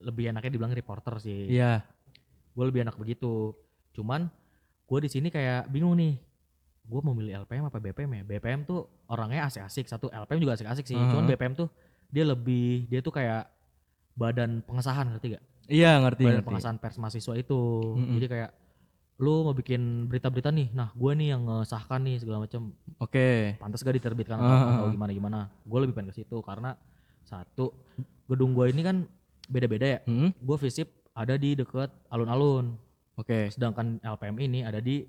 Lebih 0.00 0.30
enaknya 0.30 0.50
dibilang 0.54 0.74
reporter 0.74 1.18
sih. 1.22 1.50
Iya. 1.50 1.84
Gue 2.54 2.64
lebih 2.70 2.86
enak 2.86 2.96
begitu. 2.98 3.54
Cuman 3.94 4.26
gue 4.84 4.98
di 5.04 5.10
sini 5.10 5.28
kayak 5.30 5.70
bingung 5.70 5.94
nih. 5.98 6.18
Gue 6.84 7.00
mau 7.00 7.16
milih 7.16 7.46
LPM 7.48 7.72
apa 7.72 7.80
BPM 7.80 8.10
ya? 8.20 8.22
BPM 8.28 8.68
tuh 8.68 8.84
orangnya 9.08 9.48
asik-asik. 9.48 9.88
Satu 9.88 10.12
LPM 10.12 10.40
juga 10.42 10.54
asik-asik 10.58 10.84
sih. 10.84 10.96
Cuman 10.96 11.24
Heeh. 11.24 11.36
BPM 11.36 11.54
tuh 11.56 11.68
dia 12.12 12.24
lebih 12.28 12.86
dia 12.86 13.00
tuh 13.00 13.10
kayak 13.10 13.48
badan 14.14 14.62
pengesahan 14.62 15.10
ngerti 15.10 15.38
gak? 15.38 15.44
Iya 15.66 15.98
ngerti 16.04 16.22
Badan 16.28 16.34
ngerti. 16.38 16.48
pengesahan 16.48 16.76
pers 16.78 16.96
mahasiswa 17.00 17.34
itu. 17.34 17.60
Mm-mm. 17.96 18.14
Jadi 18.20 18.26
kayak 18.30 18.50
lu 19.22 19.46
mau 19.46 19.54
bikin 19.54 20.10
berita-berita 20.10 20.50
nih. 20.50 20.74
Nah, 20.74 20.90
gue 20.90 21.12
nih 21.14 21.28
yang 21.34 21.46
ngesahkan 21.46 22.02
nih 22.02 22.16
segala 22.18 22.44
macam. 22.44 22.74
Oke. 22.98 23.54
Pantas 23.62 23.80
gak 23.86 23.96
diterbitkan 23.96 24.36
atau, 24.38 24.50
ah, 24.50 24.74
atau 24.74 24.86
ah. 24.90 24.92
gimana 24.92 25.10
gimana? 25.14 25.38
Gue 25.62 25.78
lebih 25.86 25.94
pengen 25.94 26.10
ke 26.10 26.22
situ 26.22 26.36
karena 26.42 26.74
satu 27.24 27.72
gedung 28.28 28.52
gue 28.52 28.68
ini 28.68 28.82
kan 28.84 28.96
beda-beda 29.46 29.86
ya. 29.86 29.98
Hmm, 30.04 30.30
Gue 30.36 30.56
visip 30.58 30.86
ada 31.12 31.34
di 31.34 31.54
deket 31.54 31.90
alun-alun. 32.08 32.74
Oke. 33.14 33.46
sedangkan 33.48 34.02
LPM 34.02 34.36
ini 34.42 34.60
ada 34.60 34.78
di 34.78 35.06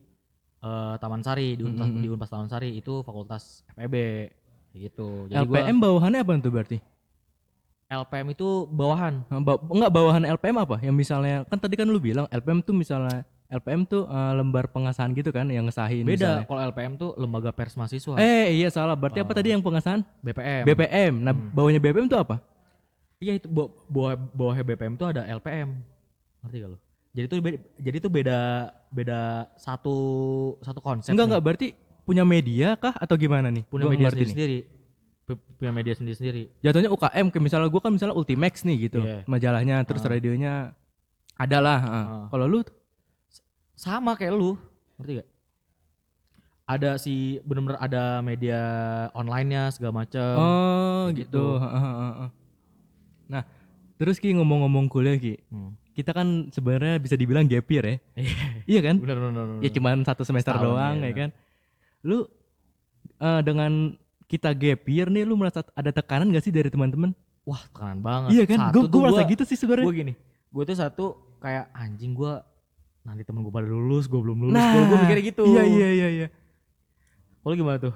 eh, 0.62 0.96
Taman 0.96 1.22
Sari 1.22 1.54
di 1.54 1.64
Unpas, 1.64 1.86
Mm-mm. 1.86 2.02
di 2.02 2.08
Unpas 2.08 2.30
Taman 2.30 2.46
Sari 2.46 2.74
itu 2.74 3.02
fakultas 3.02 3.66
FEB 3.72 4.30
gitu. 4.76 5.26
Jadi 5.26 5.42
gua- 5.42 5.62
LPM 5.62 5.78
bawahannya 5.80 6.20
apa 6.20 6.32
tuh 6.38 6.52
berarti? 6.52 6.78
LPM 7.88 8.28
itu 8.32 8.48
bawahan. 8.68 9.22
Ba- 9.40 9.62
enggak 9.64 9.92
bawahan 9.92 10.24
LPM 10.28 10.58
apa? 10.60 10.76
Yang 10.80 10.96
misalnya 10.98 11.36
kan 11.46 11.58
tadi 11.58 11.74
kan 11.74 11.86
lu 11.86 11.98
bilang 11.98 12.26
LPM 12.28 12.60
tuh 12.60 12.74
misalnya 12.74 13.22
LPM 13.48 13.86
tuh 13.86 14.06
eh, 14.06 14.34
lembar 14.36 14.66
pengesahan 14.68 15.10
gitu 15.12 15.30
kan 15.30 15.46
yang 15.48 15.66
ngesahin 15.66 16.02
Beda 16.02 16.42
kalau 16.44 16.62
LPM 16.64 16.98
tuh 16.98 17.14
lembaga 17.16 17.50
pers 17.50 17.74
mahasiswa. 17.74 18.18
Eh 18.18 18.54
iya 18.56 18.70
salah. 18.70 18.94
Berarti 18.94 19.18
apa 19.18 19.32
Oh. 19.32 19.36
tadi 19.36 19.50
yang 19.50 19.62
pengesahan? 19.62 20.02
BPM. 20.20 20.64
BPM. 20.64 21.14
Nah, 21.22 21.30
Hmm. 21.32 21.50
bawahnya 21.52 21.78
BPM 21.80 22.06
tuh 22.06 22.18
apa? 22.18 22.42
Iya 23.18 23.34
itu 23.36 23.48
baw- 23.48 23.72
bawah 23.88 24.14
bawahnya 24.32 24.64
BPM 24.64 24.94
tuh 24.96 25.08
ada 25.08 25.24
LPM. 25.26 25.70
Ngerti 26.42 26.58
gak 26.60 26.70
lu? 26.70 26.78
Jadi 27.16 27.26
tuh 27.26 27.38
beda, 27.40 27.58
jadi 27.80 27.98
tuh 27.98 28.12
beda 28.12 28.40
beda 28.92 29.20
satu 29.56 29.96
satu 30.60 30.80
konsep. 30.80 31.10
enggak 31.10 31.24
nih. 31.24 31.30
enggak 31.32 31.44
berarti 31.44 31.68
punya 32.04 32.24
media 32.24 32.76
kah 32.76 32.92
atau 32.94 33.16
gimana 33.16 33.48
nih? 33.48 33.64
punya 33.66 33.84
Gua 33.84 33.94
media 33.94 34.10
sendiri, 34.10 34.30
sendiri. 34.30 34.60
Pu- 35.26 35.42
Punya 35.56 35.72
media 35.72 35.94
sendiri 35.96 36.16
sendiri. 36.16 36.44
Jatuhnya 36.60 36.92
UKM 36.92 37.26
kayak 37.30 37.42
misalnya 37.42 37.68
gua 37.68 37.82
kan 37.82 37.92
misalnya 37.92 38.14
Ultimax 38.14 38.62
nih 38.62 38.78
gitu. 38.86 39.00
Iya. 39.00 39.24
Majalahnya 39.26 39.82
terus 39.82 40.04
Ah. 40.04 40.12
radionya 40.12 40.54
ada 41.36 41.58
lah. 41.58 41.80
ah. 41.82 41.96
Ah. 41.96 42.26
Kalau 42.30 42.46
lu 42.46 42.60
sama 43.74 44.14
kayak 44.14 44.32
lu 44.32 44.60
ngerti 44.96 45.20
gak 45.20 45.30
ada 46.66 46.98
si 46.98 47.14
bener-bener 47.42 47.78
ada 47.78 48.20
media 48.20 48.60
online-nya 49.14 49.70
segala 49.70 50.02
macam 50.02 50.34
Oh 50.36 51.04
gitu. 51.12 51.22
gitu. 51.22 51.46
Nah, 53.26 53.44
terus 53.98 54.22
Ki 54.22 54.34
ngomong-ngomong 54.34 54.86
kuliah 54.88 55.18
Ki, 55.18 55.40
hmm. 55.50 55.94
kita 55.94 56.12
kan 56.14 56.50
sebenarnya 56.50 57.00
bisa 57.00 57.16
dibilang 57.16 57.46
gap 57.46 57.66
year 57.68 57.86
ya. 57.86 57.96
Iya. 58.16 58.46
iya 58.66 58.80
kan? 58.86 58.96
bener 59.02 59.18
bener 59.18 59.32
bener, 59.34 59.62
Ya 59.64 59.70
cuman 59.74 60.04
satu 60.04 60.22
semester 60.22 60.54
Setahun, 60.54 60.66
doang 60.70 60.96
iya, 61.02 61.08
ya 61.10 61.14
kan. 61.16 61.30
Lu 62.06 62.18
eh, 63.18 63.42
dengan 63.42 63.72
kita 64.26 64.50
gap 64.52 64.82
year 64.90 65.08
nih 65.08 65.24
lu 65.24 65.38
merasa 65.38 65.62
ada 65.74 65.94
tekanan 65.94 66.34
gak 66.34 66.44
sih 66.44 66.54
dari 66.54 66.70
teman-teman? 66.70 67.14
wah 67.46 67.62
tekanan 67.70 68.02
banget 68.02 68.30
Iya 68.34 68.44
kan? 68.50 68.58
Gue 68.74 68.90
tuh 68.90 69.00
merasa 69.06 69.22
gitu 69.30 69.44
sih 69.46 69.54
sebenarnya. 69.54 69.86
gua 69.86 69.94
gini 69.94 70.14
gue 70.50 70.64
tuh 70.66 70.74
satu 70.74 71.06
kayak 71.38 71.70
anjing 71.78 72.18
gue 72.18 72.34
nanti 73.06 73.22
temen 73.22 73.46
gue 73.46 73.54
pada 73.54 73.70
lulus 73.70 74.10
gue 74.10 74.18
belum 74.18 74.50
lulus 74.50 74.58
Nah, 74.58 74.74
gue 74.74 74.98
mikirnya 74.98 75.24
gitu 75.30 75.44
Iya 75.46 75.62
iya 75.62 75.90
iya 75.94 76.08
iya. 76.10 76.28
kalau 77.46 77.54
gimana 77.54 77.78
tuh 77.78 77.94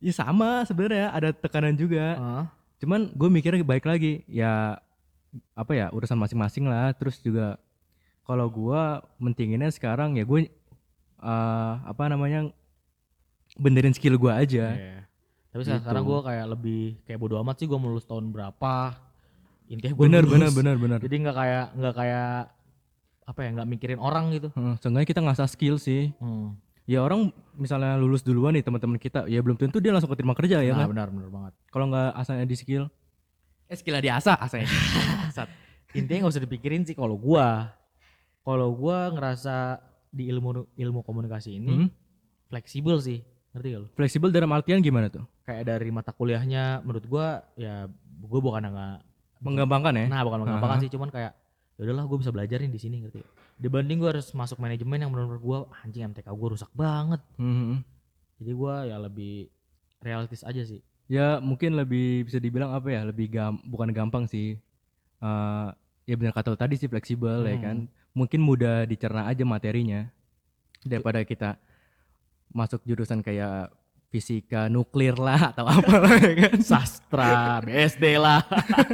Ya 0.00 0.10
sama 0.10 0.64
sebenarnya 0.66 1.12
ada 1.14 1.30
tekanan 1.30 1.76
juga. 1.78 2.16
Heeh. 2.18 2.44
Cuman 2.82 3.08
gue 3.08 3.28
mikirnya 3.28 3.62
baik 3.62 3.86
lagi 3.86 4.26
ya 4.26 4.74
apa 5.54 5.72
ya 5.72 5.86
urusan 5.88 6.18
masing-masing 6.18 6.66
lah. 6.66 6.90
Terus 6.92 7.16
juga 7.18 7.56
kalau 8.22 8.46
gua 8.46 8.82
mentinginnya 9.16 9.66
sekarang 9.68 10.14
ya 10.14 10.22
gue 10.22 10.50
eh, 11.18 11.72
apa 11.80 12.02
namanya 12.06 12.50
benerin 13.54 13.92
skill 13.92 14.16
gua 14.16 14.38
aja. 14.38 14.72
Iya. 14.72 14.98
tapi 15.48 15.62
sekarang, 15.62 15.76
Gitu. 15.76 15.84
sekarang 15.84 16.04
gue 16.06 16.20
kayak 16.24 16.46
lebih 16.48 16.82
kayak 17.04 17.18
bodo 17.18 17.36
amat 17.38 17.54
sih 17.54 17.68
gue 17.68 17.76
mau 17.76 17.86
lulus 17.86 18.08
tahun 18.08 18.32
berapa 18.32 18.96
intinya 19.68 19.92
gue 19.92 20.00
Bener 20.02 20.24
bener 20.24 20.48
bener 20.48 20.76
bener. 20.76 20.98
jadi 20.98 21.12
nggak 21.18 21.36
kayak 21.36 21.64
nggak 21.76 21.94
kayak 21.94 22.32
apa 23.22 23.38
ya 23.38 23.48
nggak 23.52 23.68
mikirin 23.68 24.00
orang 24.00 24.32
gitu 24.32 24.48
Heeh, 24.50 24.74
seenggaknya 24.80 25.06
kita 25.06 25.20
ngasah 25.20 25.44
skill 25.46 25.76
sih. 25.76 26.08
hmm. 26.16 26.56
Ya 26.82 26.98
orang 26.98 27.28
misalnya 27.54 27.94
lulus 27.94 28.24
duluan 28.24 28.50
nih 28.52 28.64
teman-teman 28.64 28.96
kita, 28.96 29.28
ya 29.28 29.38
belum 29.38 29.54
tentu 29.54 29.76
dia 29.76 29.92
langsung 29.92 30.08
keterima 30.08 30.32
kerja 30.32 30.58
ya 30.58 30.72
nah, 30.72 30.82
kan. 30.82 30.88
benar 30.88 31.08
benar 31.12 31.28
banget 31.28 31.52
Kalau 31.72 31.88
nggak 31.88 32.12
asalnya 32.14 32.44
di 32.44 32.52
skill, 32.52 32.84
eh 33.64 33.76
skillnya 33.76 34.04
diasah, 34.04 34.36
asalnya 34.36 34.68
diasah. 34.68 35.48
intinya 35.96 36.28
nggak 36.28 36.32
usah 36.36 36.44
dipikirin 36.44 36.84
sih 36.84 36.92
kalau 36.92 37.16
gua. 37.16 37.72
Kalau 38.44 38.68
gua 38.76 39.08
ngerasa 39.08 39.80
di 40.12 40.28
ilmu 40.28 40.68
ilmu 40.76 41.00
komunikasi 41.00 41.56
ini 41.56 41.80
Hmm, 41.80 41.88
fleksibel 42.46 43.00
sih. 43.00 43.24
Ngerti 43.52 43.68
gak 43.68 43.80
lu? 43.80 43.88
Fleksibel 43.92 44.28
dalam 44.28 44.52
artian 44.52 44.80
gimana 44.80 45.08
tuh? 45.08 45.24
kayak 45.42 45.66
dari 45.66 45.90
mata 45.90 46.14
kuliahnya 46.14 46.86
menurut 46.86 47.02
gua 47.08 47.42
ya 47.58 47.90
gua 48.22 48.40
bukan 48.40 48.62
nggak 48.68 48.98
Menggampangkan 49.42 49.92
ya? 49.98 50.06
nah 50.06 50.22
bukan 50.22 50.38
menggampangkan 50.46 50.78
Aha. 50.78 50.84
sih. 50.86 50.90
Cuman 50.92 51.08
kayak 51.10 51.32
ya 51.76 51.82
udahlah 51.88 52.04
gua 52.04 52.18
bisa 52.20 52.30
belajar 52.30 52.60
nih 52.60 52.68
di 52.68 52.80
sini 52.80 53.00
ngerti. 53.00 53.20
Dibanding 53.56 53.96
gua 53.98 54.12
harus 54.12 54.28
masuk 54.36 54.60
manajemen 54.60 55.00
yang 55.00 55.10
benar-benar 55.10 55.40
gua 55.40 55.58
anjing 55.80 56.04
MTK 56.12 56.28
gua 56.30 56.48
rusak 56.52 56.68
banget. 56.76 57.20
Hmm, 57.40 57.80
jadi 58.36 58.52
gua 58.52 58.84
ya 58.84 58.96
lebih 59.00 59.48
realistis 60.02 60.42
aja 60.42 60.60
sih 60.62 60.82
Ya 61.12 61.36
mungkin 61.38 61.76
lebih 61.76 62.24
bisa 62.24 62.40
dibilang 62.40 62.72
apa 62.72 62.88
ya? 62.88 63.04
Lebih 63.04 63.28
gam, 63.28 63.60
bukan 63.62 63.92
gampang 63.92 64.24
sih. 64.24 64.56
Eh, 65.20 65.68
ya 66.02 66.14
benar 66.16 66.32
kata 66.32 66.56
tadi 66.56 66.74
sih 66.74 66.88
fleksibel 66.88 67.44
ya 67.44 67.52
Hmm. 67.52 67.62
kan. 67.62 67.76
Mungkin 68.12 68.40
mudah 68.40 68.84
dicerna 68.84 69.28
aja 69.28 69.44
materinya 69.44 70.08
daripada 70.82 71.20
kita 71.22 71.60
masuk 72.48 72.80
jurusan 72.82 73.20
kayak 73.20 73.68
fisika 74.08 74.68
nuklir 74.68 75.16
lah 75.16 75.40
atau 75.52 75.64
apa 75.64 75.94
lah 75.96 76.16
ya 76.16 76.32
kan. 76.42 76.56
sastra 76.60 77.60
BSD 77.60 78.04
lah 78.16 78.44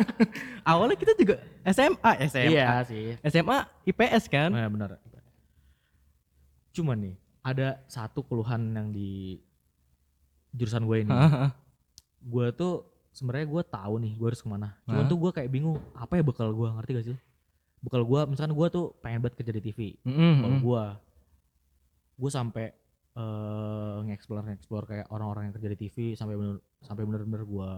Awalnya 0.71 0.95
kita 0.95 1.15
juga 1.15 1.43
SMA, 1.65 2.11
SMA. 2.27 2.51
iya 2.51 2.83
sih 2.83 3.15
SMA 3.25 3.59
IPS 3.85 4.27
kan. 4.27 4.51
Nah, 4.51 4.67
benar. 4.67 4.99
Cuman 6.71 6.99
nih, 7.01 7.15
ada 7.43 7.83
satu 7.87 8.23
keluhan 8.23 8.71
yang 8.71 8.89
di 8.91 9.39
jurusan 10.53 10.83
gue 10.83 11.03
ini. 11.03 11.11
Gue 12.21 12.51
tuh 12.51 12.83
sebenarnya 13.11 13.47
gue 13.47 13.63
tahu 13.65 13.95
nih 13.99 14.13
gue 14.15 14.27
harus 14.27 14.41
ke 14.41 14.49
mana. 14.49 14.75
Cuman 14.85 15.05
Hah? 15.05 15.11
tuh 15.11 15.19
gue 15.19 15.31
kayak 15.33 15.49
bingung 15.49 15.77
apa 15.93 16.15
ya 16.15 16.23
bekal 16.23 16.51
gue 16.51 16.69
ngerti 16.69 16.91
gak 16.93 17.05
sih? 17.05 17.13
lu? 17.13 17.21
Bekal 17.79 18.03
gue, 18.03 18.21
misalkan 18.27 18.53
gue 18.53 18.67
tuh 18.69 18.85
pengen 18.99 19.19
banget 19.19 19.35
kerja 19.37 19.53
di 19.53 19.63
TV. 19.63 19.81
Mm-mm, 20.03 20.35
Kalau 20.41 20.57
mm. 20.57 20.63
gue, 20.63 20.83
gue 22.19 22.31
sampai 22.31 22.67
eh 23.15 23.97
nge-explore 24.01 24.43
nge-explore 24.45 24.85
kayak 24.87 25.07
orang-orang 25.09 25.51
yang 25.51 25.55
kerja 25.55 25.69
di 25.69 25.79
TV 25.81 25.97
sampai 26.15 26.35
bener 26.35 26.57
sampai 26.81 27.03
bener-bener 27.03 27.43
gue 27.43 27.71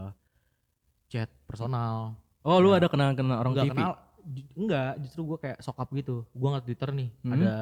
chat 1.08 1.28
personal. 1.44 2.12
Oh 2.40 2.56
lu 2.56 2.70
Ya. 2.70 2.78
ada 2.78 2.88
kenal-kenal 2.88 3.36
orang 3.38 3.52
Nggak 3.52 3.66
TV? 3.66 3.72
kenal 3.74 3.92
enggak 4.54 4.92
justru 5.00 5.20
gue 5.24 5.38
kayak 5.38 5.58
sokap 5.58 5.88
gitu 5.90 6.28
gue 6.28 6.44
ngeliat 6.46 6.60
twitter 6.62 6.92
nih 6.92 7.08
Hmm. 7.18 7.32
ada 7.34 7.52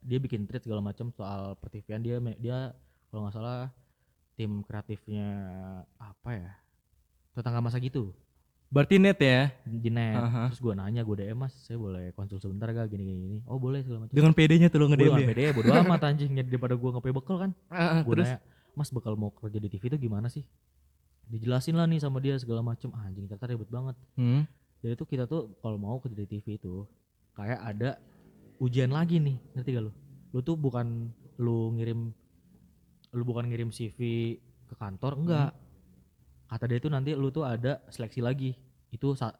dia 0.00 0.16
bikin 0.16 0.48
tweet 0.48 0.64
segala 0.64 0.80
macam 0.80 1.12
soal 1.12 1.52
pertivian 1.56 2.00
dia 2.00 2.16
dia 2.36 2.72
kalau 3.06 3.28
nggak 3.28 3.34
salah 3.34 3.68
tim 4.36 4.60
kreatifnya 4.62 5.28
apa 5.96 6.30
ya? 6.36 6.52
Tetangga 7.32 7.64
masa 7.64 7.80
gitu. 7.80 8.12
Berarti 8.66 8.98
net 8.98 9.18
ya? 9.22 9.54
di 9.64 9.88
net. 9.88 10.18
Aha. 10.18 10.50
terus 10.50 10.60
gue 10.60 10.74
nanya 10.74 11.06
gue 11.06 11.16
DM 11.22 11.38
mas 11.38 11.54
saya 11.64 11.78
boleh 11.78 12.10
konsul 12.18 12.42
sebentar 12.42 12.66
gak 12.74 12.90
gini 12.90 13.06
gini, 13.06 13.20
gini. 13.22 13.38
oh 13.46 13.56
boleh 13.56 13.80
segala 13.80 14.04
macam. 14.04 14.14
Dengan 14.14 14.32
PD-nya 14.34 14.68
tuh 14.68 14.78
gue 14.82 14.88
nge-DM 14.90 15.06
dengan 15.06 15.22
dia. 15.22 15.28
pede 15.30 15.44
bodo 15.54 15.70
amat 15.86 16.02
anjing. 16.12 16.30
Daripada 16.34 16.74
gue 16.74 16.90
ngepe 16.92 17.10
bekal 17.14 17.36
kan. 17.40 17.50
Ah, 17.70 18.02
gue 18.02 18.14
nanya 18.14 18.38
mas 18.76 18.92
bekal 18.92 19.16
mau 19.16 19.32
kerja 19.32 19.56
di 19.56 19.72
TV 19.72 19.88
itu 19.88 19.98
gimana 20.10 20.28
sih? 20.28 20.44
Dijelasin 21.26 21.74
lah 21.74 21.88
nih 21.88 21.98
sama 22.02 22.20
dia 22.20 22.36
segala 22.36 22.60
macam 22.60 22.92
ah, 22.92 23.08
anjing 23.08 23.24
ternyata 23.24 23.48
ribet 23.48 23.70
banget. 23.72 23.96
Hmm. 24.14 24.44
jadi 24.84 24.92
tuh 24.92 25.08
kita 25.08 25.24
tuh 25.24 25.56
kalau 25.64 25.80
mau 25.80 25.96
kerja 25.98 26.14
di 26.14 26.28
TV 26.28 26.60
itu 26.60 26.84
kayak 27.32 27.58
ada 27.64 27.90
ujian 28.60 28.92
lagi 28.92 29.16
nih. 29.22 29.40
Ngerti 29.56 29.70
gak 29.72 29.84
lu? 29.88 29.92
Lu 30.36 30.38
tuh 30.44 30.54
bukan 30.58 31.10
lu 31.40 31.72
ngirim 31.80 32.12
lu 33.16 33.24
bukan 33.24 33.48
ngirim 33.48 33.72
CV 33.72 33.96
ke 34.68 34.74
kantor? 34.76 35.16
Enggak. 35.16 35.50
Kata 36.46 36.64
dia 36.68 36.78
tuh 36.78 36.92
nanti 36.92 37.10
lu 37.10 37.32
tuh 37.32 37.42
ada 37.42 37.80
seleksi 37.88 38.20
lagi. 38.20 38.52
Itu 38.88 39.16
eh, 39.16 39.32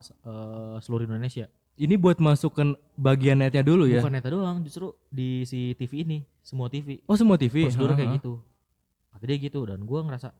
seluruh 0.80 1.04
Indonesia. 1.04 1.46
Ini 1.76 2.00
buat 2.00 2.16
masukin 2.18 2.72
bagian 2.96 3.36
netnya 3.36 3.60
dulu 3.60 3.84
ya. 3.84 4.00
bukan 4.00 4.16
neta 4.16 4.32
doang 4.32 4.64
justru 4.64 4.96
di 5.12 5.44
si 5.44 5.76
TV 5.76 6.08
ini 6.08 6.18
semua 6.40 6.72
TV 6.72 7.04
Oh 7.04 7.20
semua 7.20 7.36
TV. 7.36 7.68
prosedur 7.68 7.92
Ha, 7.92 8.00
kayak 8.00 8.16
gitu. 8.16 8.40
Kata 9.12 9.22
dia 9.22 9.36
gitu 9.36 9.60
dan 9.62 9.84
gua 9.84 10.00
ngerasa 10.00 10.32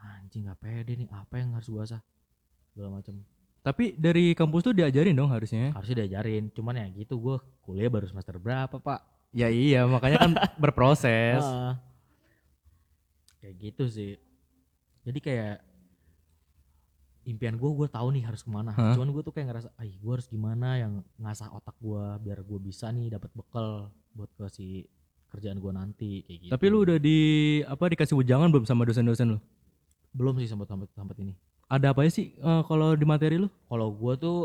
anjing 0.00 0.48
gak 0.48 0.56
pede 0.56 0.96
nih 0.96 1.08
apa 1.12 1.36
yang 1.36 1.52
harus 1.52 1.68
gua 1.68 1.84
asah 1.84 2.00
segala 2.72 2.96
macam 2.96 3.12
Tapi 3.60 3.92
dari 3.92 4.32
kampus 4.32 4.64
tuh 4.64 4.72
diajarin 4.72 5.12
dong 5.12 5.28
harusnya. 5.28 5.68
harusnya 5.76 6.00
diajarin 6.00 6.48
cuman 6.48 6.80
ya 6.80 6.86
gitu 6.96 7.20
gua 7.20 7.44
kuliah 7.60 7.92
baru 7.92 8.08
semester 8.08 8.40
berapa 8.40 8.72
pak? 8.72 9.04
Ya 9.36 9.52
iya 9.52 9.84
makanya 9.84 10.16
kan 10.18 10.32
berproses. 10.64 11.44
Kayak 13.40 13.54
gitu 13.58 13.84
sih 13.88 14.12
jadi 15.02 15.18
kayak 15.18 15.56
impian 17.24 17.54
gue 17.54 17.70
gue 17.70 17.88
tahu 17.88 18.08
nih 18.12 18.24
harus 18.24 18.40
ke 18.40 18.48
mana 18.48 18.72
Hah? 18.72 18.96
cuman 18.96 19.12
gue 19.12 19.22
tuh 19.22 19.32
kayak 19.32 19.52
ngerasa 19.52 19.68
ay 19.76 19.92
gue 19.92 20.12
harus 20.12 20.26
gimana 20.26 20.80
yang 20.80 20.92
ngasah 21.16 21.52
otak 21.52 21.76
gue 21.78 22.04
biar 22.20 22.40
gue 22.40 22.58
bisa 22.58 22.88
nih 22.88 23.12
dapat 23.12 23.28
bekal 23.36 23.92
buat 24.16 24.30
ke 24.34 24.44
si 24.48 24.66
kerjaan 25.30 25.60
gue 25.62 25.72
nanti 25.72 26.10
kayak 26.26 26.38
gitu 26.42 26.52
Tapi 26.52 26.64
lu 26.66 26.82
udah 26.82 26.98
di 26.98 27.18
apa 27.62 27.84
dikasih 27.86 28.18
ujangan 28.18 28.50
belum 28.50 28.66
sama 28.66 28.82
dosen-dosen 28.82 29.36
lu? 29.36 29.38
belum 30.10 30.42
sih 30.42 30.48
sampai 30.50 30.66
sampai 30.66 30.86
sampai 30.90 31.14
ini 31.22 31.34
Ada 31.70 31.94
apa 31.94 32.02
sih 32.10 32.34
eh, 32.34 32.62
kalau 32.66 32.96
di 32.98 33.06
materi 33.06 33.38
lu? 33.38 33.46
kalau 33.68 33.94
gue 33.94 34.12
tuh 34.18 34.38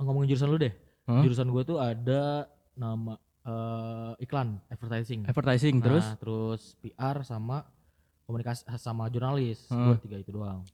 ngomongin 0.00 0.34
jurusan 0.34 0.48
lu 0.50 0.58
deh 0.58 0.72
Hah? 1.06 1.22
jurusan 1.22 1.46
gue 1.52 1.62
tuh 1.62 1.78
ada 1.78 2.50
nama 2.74 3.14
eh, 3.46 4.24
iklan 4.26 4.58
advertising 4.66 5.28
Advertising 5.28 5.76
terus? 5.78 6.02
Nah, 6.02 6.18
terus 6.18 6.62
PR 6.82 7.20
sama 7.22 7.62
komunikasi 8.26 8.66
sama 8.76 9.06
jurnalis 9.06 9.62
Heeh. 9.66 9.86
gue 9.88 9.96
tiga 10.02 10.16
itu 10.18 10.30
doang 10.30 10.66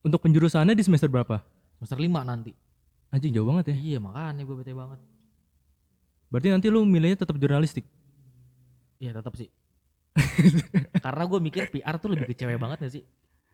Untuk 0.00 0.22
penjurusannya 0.22 0.72
di 0.72 0.80
semester 0.80 1.06
berapa? 1.06 1.42
semester 1.76 1.98
lima 1.98 2.22
nanti 2.22 2.54
Anjing 3.10 3.34
jauh 3.34 3.42
banget 3.44 3.74
ya. 3.74 3.76
Iya 3.76 3.98
makanya 3.98 4.38
gue 4.40 4.54
bete 4.54 4.70
banget. 4.70 5.02
Berarti 6.30 6.48
nanti 6.48 6.70
lu 6.70 6.86
milihnya 6.86 7.18
tetap 7.18 7.34
jurnalistik. 7.34 7.82
Iya 8.96 9.10
tetap 9.12 9.34
sih. 9.34 9.50
Karena 11.04 11.26
gue 11.26 11.38
mikir 11.40 11.66
PR 11.68 11.98
tuh 11.98 12.14
lebih 12.14 12.30
ke 12.30 12.38
cewek 12.38 12.54
banget 12.54 12.78
gak 12.78 12.92
sih? 12.92 13.02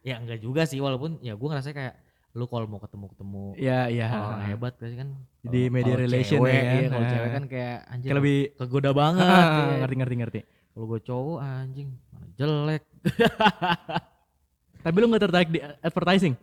Ya 0.04 0.20
enggak 0.20 0.38
juga 0.38 0.62
sih 0.62 0.76
walaupun 0.76 1.16
ya 1.18 1.32
gue 1.32 1.48
ngerasa 1.48 1.72
kayak 1.72 1.96
lu 2.30 2.44
kalau 2.44 2.68
mau 2.68 2.76
ketemu-ketemu 2.76 3.56
Iya 3.56 3.80
iya. 3.88 4.08
orang 4.12 4.44
hebat 4.46 4.76
pasti 4.76 4.92
kan 4.94 5.08
Di 5.40 5.48
kalau- 5.48 5.72
media 5.72 5.88
kalau 5.88 6.04
relation 6.04 6.36
cewek, 6.36 6.52
ya 6.52 6.60
kan? 6.60 6.68
iya, 6.76 6.86
kalau 6.86 7.00
Nah. 7.00 7.10
cewek 7.10 7.30
kan 7.32 7.44
kayak 7.48 7.76
anjing 7.88 8.04
Kayak 8.04 8.18
lebih 8.20 8.36
kegoda 8.54 8.90
banget 8.92 9.24
Ah, 9.24 9.40
iya. 9.48 9.76
ngerti 9.80 9.94
ngerti 9.96 10.14
ngerti. 10.20 10.40
kalau 10.68 10.84
gue 10.86 11.00
cowok 11.00 11.38
anjing 11.40 11.88
mana 12.12 12.26
jelek 12.30 12.82
Tapi 14.84 14.96
lu 14.98 15.06
nggak 15.10 15.24
tertarik 15.28 15.50
di 15.50 15.60
advertising? 15.82 16.34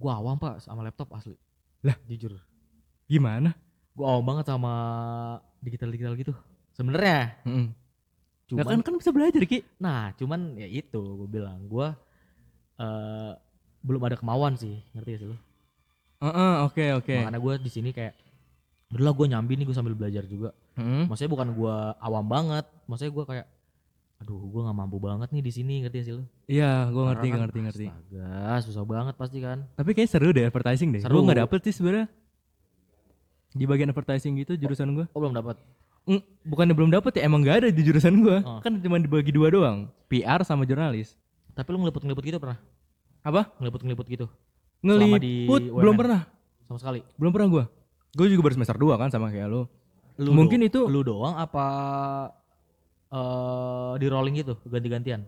gue 0.00 0.08
awam 0.08 0.40
pak 0.40 0.64
sama 0.64 0.80
laptop 0.80 1.12
asli 1.12 1.36
Lah? 1.84 1.92
jujur 2.08 2.32
Gimana? 3.04 3.52
gue 3.92 4.06
awam 4.06 4.24
banget 4.24 4.48
sama 4.48 4.72
digital 5.60 5.92
digital 5.92 6.16
gitu 6.16 6.32
sebenarnya 6.72 7.36
Heeh. 7.44 7.68
cuman 8.48 8.64
kan 8.64 8.80
kan 8.80 8.94
bisa 8.96 9.12
belajar 9.12 9.44
Ki. 9.44 9.60
Nah, 9.76 10.10
cuman 10.16 10.56
ya 10.56 10.64
itu 10.66 10.96
gue 10.98 11.28
bilang 11.28 11.68
gue 11.68 11.88
eh 12.80 13.32
belum 13.80 14.02
ada 14.04 14.16
kemauan 14.16 14.56
sih, 14.60 14.76
ngerti 14.92 15.08
gak 15.16 15.20
sih 15.24 15.28
lu? 15.32 15.36
Heeh, 16.20 16.52
oke 16.68 16.84
oke. 17.00 17.16
Makanya 17.16 17.40
gue 17.40 17.54
di 17.64 17.70
sini 17.72 17.90
kayak, 17.96 18.12
udah 18.92 19.04
lah 19.08 19.14
gue 19.16 19.26
nyambi 19.32 19.56
nih 19.56 19.64
gue 19.64 19.76
sambil 19.76 19.96
belajar 19.96 20.24
juga. 20.28 20.52
Heeh. 20.76 21.08
Maksudnya 21.08 21.32
bukan 21.32 21.48
gue 21.56 21.76
awam 21.96 22.24
banget, 22.28 22.68
maksudnya 22.84 23.12
gue 23.12 23.24
kayak, 23.24 23.46
aduh 24.20 24.36
gue 24.36 24.60
nggak 24.60 24.76
mampu 24.76 25.00
banget 25.00 25.28
nih 25.32 25.40
di 25.40 25.52
sini, 25.52 25.74
ngerti 25.80 25.98
sih 26.04 26.12
lu? 26.12 26.24
Iya, 26.44 26.92
gua 26.92 27.10
ngerti 27.10 27.26
kan, 27.32 27.38
ngerti 27.40 27.58
ngerti. 27.64 27.86
Astaga, 27.88 28.52
susah 28.60 28.84
banget 28.84 29.14
pasti 29.16 29.38
kan. 29.40 29.64
Tapi 29.74 29.90
kayaknya 29.96 30.12
seru 30.12 30.28
deh 30.30 30.44
advertising 30.44 30.88
deh. 30.92 31.00
Seru. 31.00 31.16
Gua 31.16 31.22
nggak 31.32 31.40
dapet 31.48 31.60
sih 31.64 31.74
sebenarnya. 31.74 32.06
Di 33.50 33.64
bagian 33.64 33.88
advertising 33.90 34.36
gitu 34.38 34.54
jurusan 34.60 34.92
gua. 34.92 35.06
Oh 35.16 35.18
belum 35.24 35.32
dapat. 35.32 35.56
Mm, 36.04 36.20
bukannya 36.48 36.74
belum 36.76 36.90
dapet 36.92 37.12
ya 37.20 37.28
emang 37.28 37.44
gak 37.44 37.64
ada 37.64 37.68
di 37.72 37.82
jurusan 37.84 38.14
gua. 38.20 38.38
Oh. 38.44 38.60
Kan 38.60 38.76
cuma 38.80 38.96
dibagi 39.00 39.32
dua 39.32 39.48
doang. 39.48 39.88
PR 40.12 40.44
sama 40.44 40.68
jurnalis. 40.68 41.16
Tapi 41.56 41.68
lu 41.72 41.80
ngeliput-ngeliput 41.84 42.24
gitu 42.24 42.38
pernah? 42.40 42.56
Apa? 43.20 43.52
Gitu? 44.08 44.26
Selama 44.80 45.16
di 45.20 45.44
Ngeliput 45.44 45.62
belum 45.76 45.94
pernah. 45.96 46.20
Sama 46.64 46.78
sekali. 46.80 47.00
Belum 47.20 47.32
pernah 47.32 47.48
gua. 47.48 47.64
Gua 48.16 48.26
juga 48.28 48.40
baru 48.48 48.54
semester 48.60 48.76
2 48.76 49.00
kan 49.00 49.08
sama 49.12 49.28
kayak 49.32 49.48
lu. 49.48 49.62
Lu 50.20 50.36
Mungkin 50.36 50.60
do- 50.60 50.68
itu- 50.68 50.86
lu 50.88 51.00
doang 51.00 51.36
apa 51.36 51.64
eh 53.10 53.92
di 53.98 54.06
rolling 54.06 54.34
gitu, 54.36 54.54
ganti-gantian? 54.64 55.26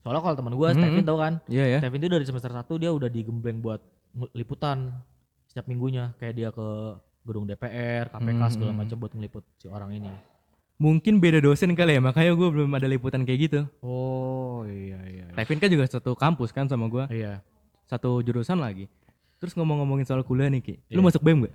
Soalnya 0.00 0.20
kalau 0.20 0.36
temen 0.36 0.54
gue, 0.54 0.68
Hmm, 0.68 0.78
Stevin 0.78 1.04
tau 1.04 1.18
kan? 1.18 1.34
Iya 1.46 1.64
ya. 1.68 1.78
Stevin 1.78 2.00
itu 2.00 2.08
dari 2.08 2.24
semester 2.24 2.50
1 2.50 2.72
dia 2.76 2.90
udah 2.90 3.06
digembleng 3.06 3.60
buat 3.60 3.80
liputan 4.32 4.94
setiap 5.44 5.68
minggunya 5.68 6.16
kayak 6.16 6.34
dia 6.34 6.48
ke 6.48 6.66
gedung 7.22 7.44
DPR, 7.44 8.08
KPK 8.08 8.40
Hmm, 8.40 8.48
segala 8.48 8.72
macam 8.72 8.96
buat 8.96 9.12
ngeliput 9.12 9.44
si 9.56 9.68
orang 9.68 9.92
ini. 9.92 10.08
Mungkin 10.78 11.18
beda 11.18 11.42
dosen 11.42 11.74
kali 11.74 11.98
ya, 11.98 12.00
makanya 12.00 12.32
gua 12.32 12.48
belum 12.48 12.70
ada 12.72 12.86
liputan 12.86 13.26
kayak 13.26 13.40
gitu. 13.50 13.60
Oh 13.82 14.62
iya 14.64 14.96
iya. 15.04 15.26
Kevin 15.34 15.58
kan 15.58 15.68
juga 15.68 15.84
satu 15.84 16.14
kampus 16.14 16.54
kan 16.54 16.70
sama 16.70 16.86
gua, 16.86 17.04
Iya, 17.10 17.42
satu 17.84 18.22
jurusan 18.22 18.56
lagi. 18.56 18.86
Terus 19.38 19.52
ngomong-ngomongin 19.54 20.06
soal 20.06 20.22
kuliah 20.22 20.48
nih 20.48 20.62
Ki. 20.62 20.74
Lu 20.88 21.02
Iya. 21.02 21.06
masuk 21.10 21.20
BEM 21.20 21.38
gak? 21.44 21.54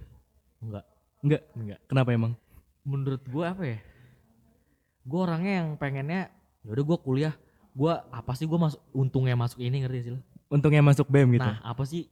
enggak 0.61 0.85
Enggak. 1.23 1.41
enggak. 1.55 1.79
Kenapa 1.87 2.09
emang? 2.11 2.35
Menurut 2.83 3.23
gua 3.25 3.55
apa 3.55 3.63
ya? 3.65 3.79
Gua 5.03 5.27
orangnya 5.27 5.63
yang 5.63 5.69
pengennya 5.75 6.31
yaudah 6.63 6.83
gua 6.87 6.97
kuliah, 6.99 7.33
gua 7.75 8.07
apa 8.07 8.31
sih 8.39 8.47
gua 8.47 8.71
masuk 8.71 8.79
untungnya 8.95 9.35
masuk 9.35 9.59
ini 9.59 9.83
ngerti 9.83 9.99
sih 10.07 10.11
lu? 10.15 10.19
Untungnya 10.47 10.79
masuk 10.79 11.11
BEM 11.11 11.35
gitu. 11.35 11.43
Nah, 11.43 11.59
apa 11.59 11.83
sih? 11.83 12.07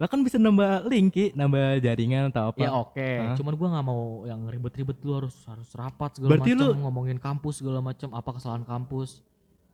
Lah 0.00 0.08
kan 0.08 0.24
bisa 0.24 0.40
nambah 0.40 0.88
link 0.88 1.12
Ki, 1.12 1.24
nambah 1.36 1.84
jaringan 1.84 2.32
atau 2.32 2.54
apa. 2.54 2.60
Ya 2.62 2.72
oke, 2.72 3.10
Hah? 3.20 3.36
cuman 3.36 3.52
gua 3.58 3.68
nggak 3.76 3.86
mau 3.86 4.24
yang 4.24 4.40
ribet-ribet 4.48 4.96
lu 5.04 5.12
harus 5.18 5.36
harus 5.44 5.68
rapat 5.76 6.16
segala 6.16 6.38
Berarti 6.38 6.50
macam, 6.56 6.66
lu- 6.72 6.76
ngomongin 6.86 7.18
kampus 7.20 7.60
segala 7.60 7.84
macam, 7.84 8.08
apa 8.16 8.30
kesalahan 8.32 8.64
kampus. 8.64 9.20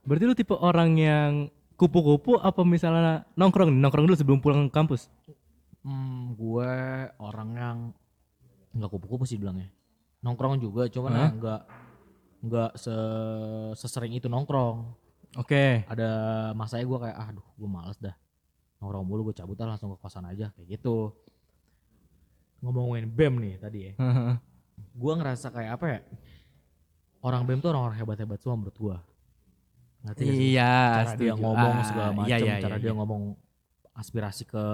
Berarti 0.03 0.25
lu 0.27 0.35
tipe 0.35 0.55
orang 0.57 0.90
yang 0.99 1.31
kupu-kupu 1.77 2.40
apa 2.40 2.64
misalnya 2.64 3.29
nongkrong 3.37 3.69
nongkrong 3.69 4.09
dulu 4.09 4.16
sebelum 4.16 4.38
pulang 4.40 4.66
ke 4.66 4.75
kampus? 4.75 5.12
Hmm, 5.87 6.35
gue 6.35 6.73
orang 7.23 7.51
yang 7.55 7.77
nggak 8.75 8.90
kupu-kupu 8.90 9.29
sih 9.29 9.38
bilangnya. 9.38 9.71
Nongkrong 10.25 10.59
juga, 10.59 10.90
cuman 10.90 11.11
ya 11.14 11.57
nggak 12.44 12.77
se 12.77 12.94
sesering 13.75 14.12
itu 14.12 14.29
nongkrong. 14.29 14.85
Oke. 15.37 15.85
Ada 15.87 16.09
masanya 16.53 16.85
gue 16.85 16.99
kayak, 17.05 17.16
aduh, 17.16 17.46
gue 17.55 17.68
males 17.68 17.99
dah 17.99 18.16
nongkrong 18.81 19.05
mulu, 19.05 19.33
gue 19.33 19.37
cabut 19.37 19.57
lah 19.57 19.72
langsung 19.77 19.92
ke 19.92 19.99
kosan 19.99 20.25
aja 20.25 20.53
kayak 20.53 20.77
gitu. 20.77 21.12
Ngomongin 22.64 23.07
bem 23.07 23.37
nih 23.37 23.55
tadi 23.61 23.79
ya, 23.88 23.92
gue 24.96 25.12
ngerasa 25.12 25.53
kayak 25.53 25.70
apa 25.77 25.87
ya? 25.88 26.01
Orang 27.20 27.44
bem 27.44 27.61
tuh 27.61 27.68
orang-orang 27.72 27.96
hebat-hebat 27.96 28.38
semua 28.40 28.57
menurut 28.57 28.77
gue. 28.77 28.96
Ngerti 30.07 30.22
sih? 30.25 30.38
iya, 30.55 31.03
cara 31.03 31.12
dia 31.16 31.33
setuju. 31.35 31.42
ngomong 31.42 31.75
Ah, 31.75 31.85
segala 31.85 32.11
macam, 32.16 32.29
iya, 32.31 32.37
iya, 32.38 32.55
cara 32.61 32.77
iya, 32.79 32.83
dia 32.83 32.92
iya. 32.92 32.96
ngomong 32.96 33.22
aspirasi 33.92 34.44
ke 34.44 34.64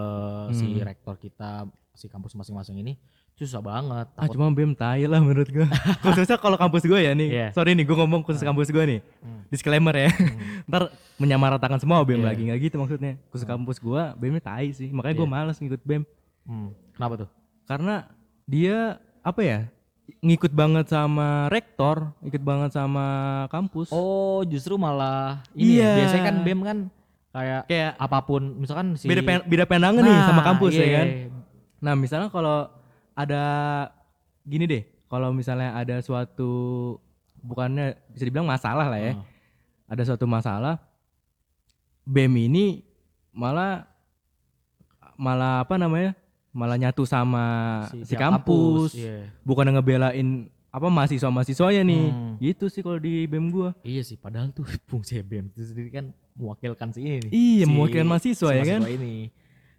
si 0.53 0.67
Hmm. 0.69 0.83
rektor 0.83 1.15
kita, 1.17 1.67
si 1.95 2.07
kampus 2.07 2.35
masing-masing 2.35 2.77
ini 2.79 2.99
susah 3.35 3.59
banget. 3.59 4.07
Ah 4.15 4.29
cuma 4.29 4.47
BEM 4.49 4.73
tai 4.73 5.05
lah 5.05 5.19
menurut 5.19 5.49
gua. 5.49 5.67
Khususnya 6.05 6.37
kalau 6.37 6.55
kampus 6.55 6.85
gua 6.85 6.99
ya 6.99 7.11
nih. 7.13 7.29
Iya. 7.29 7.47
Sorry 7.51 7.73
nih 7.73 7.83
gua 7.83 8.05
ngomong 8.05 8.23
khusus 8.23 8.39
kampus 8.41 8.69
gua 8.69 8.85
nih. 8.85 9.01
Hmm. 9.19 9.43
Disclaimer 9.49 9.95
ya. 9.97 10.11
Hmm. 10.11 10.63
Ntar 10.71 10.83
menyamaratakan 11.17 11.79
semua 11.79 12.03
BEM 12.03 12.21
Iya. 12.21 12.27
lagi 12.29 12.43
nggak 12.47 12.61
gitu 12.63 12.77
maksudnya. 12.79 13.13
Khusus 13.29 13.43
kampus 13.43 13.77
gua 13.77 14.15
BEM-nya 14.15 14.43
tai 14.43 14.71
sih. 14.71 14.89
Makanya 14.89 15.15
gua 15.17 15.27
Iya. 15.27 15.35
males 15.35 15.57
ngikut 15.59 15.83
BEM. 15.83 16.03
Hmm. 16.45 16.71
Kenapa 16.93 17.15
tuh? 17.19 17.29
Karena 17.65 17.95
dia 18.45 18.79
apa 19.21 19.41
ya? 19.41 19.61
ngikut 20.03 20.51
banget 20.53 20.87
sama 20.87 21.47
rektor, 21.49 22.11
ikut 22.21 22.43
banget 22.43 22.75
sama 22.75 23.07
kampus. 23.49 23.89
Oh, 23.89 24.43
justru 24.45 24.75
malah 24.75 25.41
ini 25.53 25.79
Iya. 25.79 25.89
ya, 25.89 25.97
biasanya 25.97 26.23
kan 26.23 26.37
BEM 26.43 26.61
kan 26.61 26.79
kayak 27.33 27.63
kayak 27.65 27.93
apa 27.97 28.19
pun 28.21 28.43
misalkan 28.61 28.87
si 28.93 29.09
beda 29.09 29.23
pen- 29.25 29.47
beda 29.47 29.65
pandangan 29.65 30.03
nih 30.05 30.13
Nah, 30.13 30.27
sama 30.27 30.43
kampus 30.45 30.73
iya. 30.75 30.85
ya 30.85 30.89
kan. 30.93 31.07
Nah, 31.81 31.95
misalnya 31.97 32.29
kalau 32.29 32.69
ada 33.15 33.43
gini 34.43 34.65
deh, 34.65 34.83
kalau 35.07 35.31
misalnya 35.31 35.73
ada 35.73 35.99
suatu 35.99 36.51
bukannya 37.37 37.95
bisa 38.09 38.25
dibilang 38.25 38.47
masalah 38.47 38.87
lah 38.87 38.99
ya. 38.99 39.13
Oh. 39.15 39.27
Ada 39.87 40.09
suatu 40.09 40.25
masalah 40.25 40.81
BEM 42.03 42.49
ini 42.49 42.83
malah 43.31 43.85
malah 45.15 45.63
apa 45.63 45.77
namanya? 45.77 46.13
malah 46.53 46.77
nyatu 46.77 47.09
sama 47.09 47.81
si, 47.89 48.05
tiap 48.13 48.29
kampus, 48.29 48.93
Iya. 48.93 49.25
bukan 49.41 49.73
ngebelain 49.73 50.29
apa 50.69 50.85
mahasiswa-mahasiswanya 50.85 51.81
nih. 51.81 52.05
Hmm. 52.13 52.37
Gitu 52.37 52.69
sih 52.69 52.85
kalau 52.85 53.01
di 53.01 53.25
BEM 53.25 53.49
gua. 53.49 53.73
Iya 53.81 54.05
sih, 54.05 54.21
padahal 54.21 54.53
tuh 54.53 54.69
fungsi 54.93 55.17
BEM 55.25 55.49
itu 55.49 55.65
sendiri 55.65 55.89
kan 55.89 56.13
mewakilkan 56.37 56.93
si 56.93 57.01
ini 57.01 57.25
nih. 57.25 57.31
Iya, 57.33 57.65
si- 57.65 57.73
mewakilkan 57.73 58.05
mahasiswa 58.05 58.49
si 58.49 58.53
ya 58.53 58.65
kan? 58.69 58.85
mahasiswa 58.85 58.93
ini. 58.93 59.33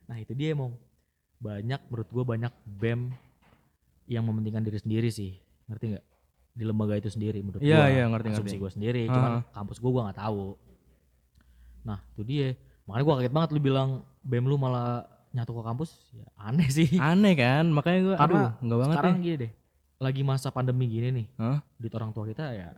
Nah, 0.09 0.17
itu 0.17 0.33
dia 0.33 0.57
emang 0.57 0.73
banyak 1.37 1.77
menurut 1.93 2.09
gua 2.09 2.23
banyak 2.25 2.53
BEM 2.65 3.13
yang 4.05 4.23
mementingkan 4.23 4.61
diri 4.61 4.77
sendiri 4.77 5.09
sih. 5.09 5.37
Ngerti 5.65 5.85
nggak? 5.91 6.05
Di 6.53 6.63
lembaga 6.63 6.93
itu 6.95 7.07
sendiri 7.07 7.39
menurut 7.39 7.59
Iya, 7.59 7.77
gua. 7.77 7.87
iya, 7.89 8.03
ngerti, 8.05 8.27
Asumsi 8.29 8.41
ngerti. 8.51 8.57
gua 8.59 8.71
sendiri, 8.71 9.01
Ah. 9.03 9.11
cuman 9.11 9.31
kampus 9.51 9.77
gua 9.77 9.91
gua 9.91 10.01
nggak 10.05 10.19
tahu. 10.19 10.45
Nah, 11.83 11.99
itu 12.09 12.21
dia. 12.23 12.47
Makanya 12.83 13.03
gua 13.03 13.15
kaget 13.17 13.33
banget 13.33 13.49
lu 13.49 13.59
bilang 13.61 13.89
BEM 14.21 14.45
lu 14.45 14.55
malah 14.55 15.07
nyatu 15.31 15.51
ke 15.51 15.63
kampus 15.63 15.89
ya 16.13 16.27
aneh 16.37 16.69
sih 16.69 16.85
Aneh 17.01 17.33
kan? 17.33 17.65
Makanya 17.67 17.99
gue 18.03 18.15
aduh, 18.15 18.53
enggak 18.55 18.77
banget 18.77 18.95
sekarang 18.95 19.15
deh. 19.15 19.23
gini 19.23 19.37
deh 19.39 19.51
lagi 19.97 20.21
masa 20.21 20.47
pandemi 20.49 20.85
gini 20.85 21.09
nih 21.09 21.27
Hah? 21.33 21.57
duit 21.73 21.89
orang 21.91 22.11
tua 22.11 22.27
kita 22.27 22.51
ya 22.51 22.69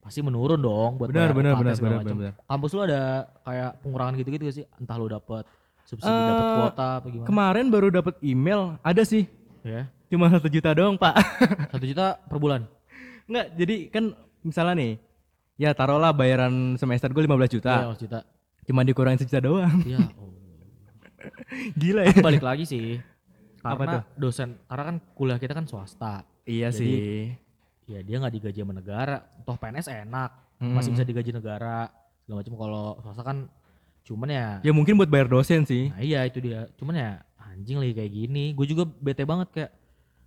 pasti 0.00 0.18
menurun 0.18 0.56
dong 0.56 0.96
buat 0.96 1.06
Benar, 1.06 1.30
benar, 1.30 1.54
benar, 1.54 1.76
benar, 1.76 2.00
benar. 2.02 2.32
kampus 2.42 2.70
lu 2.72 2.80
ada 2.82 3.00
kayak 3.40 3.70
pengurangan 3.78 4.16
gitu-gitu 4.16 4.42
gak 4.42 4.56
sih 4.56 4.66
entah 4.74 4.96
lu 4.96 5.06
dapet 5.06 5.44
subsidi 5.84 6.08
dapet 6.10 6.40
Eh, 6.42 6.54
kuota 6.56 6.88
apa 6.96 7.06
gimana 7.06 7.28
Kemarin 7.28 7.66
baru 7.68 7.88
dapat 7.92 8.14
email, 8.20 8.80
ada 8.80 9.02
sih. 9.04 9.28
ya 9.62 9.86
Cuma 10.10 10.26
satu 10.26 10.46
juta 10.46 10.70
doang, 10.72 10.94
Pak. 10.94 11.14
satu 11.72 11.84
juta 11.84 12.18
per 12.20 12.36
bulan 12.36 12.66
Enggak, 13.24 13.46
jadi 13.54 13.76
kan 13.88 14.04
misalnya 14.42 14.74
nih, 14.74 14.92
ya 15.56 15.70
taruhlah 15.70 16.10
bayaran 16.10 16.74
semester 16.74 17.06
gue 17.08 17.22
15 17.22 17.30
juta. 17.52 17.74
Iya, 17.80 17.94
juta 17.96 18.18
Cuma 18.62 18.82
dikurangin 18.82 19.18
sejuta 19.18 19.40
doang. 19.40 19.70
Iya. 19.82 20.02
oh. 20.18 20.34
Gila 21.74 22.02
ya. 22.02 22.14
balik 22.18 22.40
lagi 22.40 22.64
sih 22.64 22.96
Apa 23.60 23.76
karena 23.78 23.98
dosen 24.16 24.56
karena 24.64 24.84
kan 24.86 24.96
kuliah 25.12 25.36
kita 25.36 25.52
kan 25.52 25.64
swasta 25.64 26.24
Iya 26.42 26.72
Jadi, 26.72 26.80
sih. 26.80 27.28
ya 27.86 28.00
dia 28.00 28.16
nggak 28.16 28.32
digaji 28.32 28.58
sama 28.58 28.72
negara 28.72 29.16
toh 29.42 29.54
PNS 29.54 29.88
enak 29.90 30.30
masih 30.58 30.88
Mm. 30.88 30.96
bisa 30.96 31.04
digaji 31.04 31.30
negara 31.34 31.88
segala 32.18 32.40
macam 32.40 32.54
kalau 32.54 32.84
swasta 33.00 33.22
kan 33.22 33.38
cuman 34.02 34.28
ya 34.28 34.46
Ya 34.62 34.72
mungkin 34.72 34.96
buat 34.96 35.08
bayar 35.08 35.26
dosen 35.26 35.64
sih. 35.64 35.88
nah 35.88 36.00
iya 36.00 36.24
itu 36.24 36.38
dia 36.38 36.72
cuman 36.74 36.94
ya 36.94 37.10
anjing 37.38 37.76
lagi 37.76 37.92
kayak 37.94 38.12
gini 38.14 38.44
gue 38.52 38.66
juga 38.66 38.88
bete 38.88 39.22
banget 39.22 39.48
kayak 39.50 39.70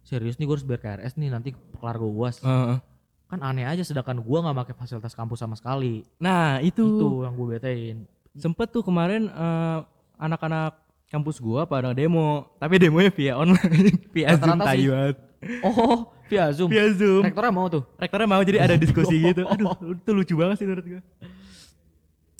serius 0.04 0.36
nih 0.36 0.46
gue 0.46 0.54
harus 0.54 0.64
bayar 0.64 0.82
KRS 1.00 1.16
nih 1.16 1.30
nanti 1.30 1.50
kelar 1.74 1.96
gue 1.96 2.12
uas 2.12 2.40
Heeh. 2.40 2.78
kan 3.26 3.40
aneh 3.42 3.64
aja 3.64 3.82
sedangkan 3.82 4.20
gue 4.20 4.38
nggak 4.40 4.58
pakai 4.60 4.76
fasilitas 4.76 5.12
kampus 5.12 5.40
sama 5.40 5.56
sekali 5.56 6.04
Nah, 6.18 6.60
itu, 6.60 6.84
itu 6.84 7.08
yang 7.24 7.34
gue 7.34 7.48
betein 7.50 7.98
sempet 8.34 8.70
tuh 8.70 8.82
kemarin 8.82 9.26
eh, 9.26 9.80
anak-anak 10.16 10.80
kampus 11.06 11.38
gua 11.38 11.62
pada 11.64 11.94
demo, 11.94 12.50
tapi 12.58 12.82
demonya 12.82 13.14
via 13.14 13.38
online, 13.38 14.02
via 14.18 14.34
Zoom 14.34 14.58
sih. 14.58 14.66
Taiwan. 14.66 15.14
oh 15.62 16.10
via 16.26 16.50
zoom 16.50 16.70
Via 16.74 16.90
Zoom. 16.90 17.22
rektornya 17.22 17.54
mau 17.54 17.70
tuh 17.70 17.86
Rektornya 18.02 18.26
mau 18.26 18.42
jadi 18.42 18.66
ada 18.66 18.74
diskusi 18.74 19.22
gitu. 19.30 19.46
Aduh, 19.46 19.94
itu 19.94 20.10
lucu 20.10 20.34
banget 20.34 20.58
sih 20.58 20.66
menurut 20.66 20.86
gua. 20.90 21.02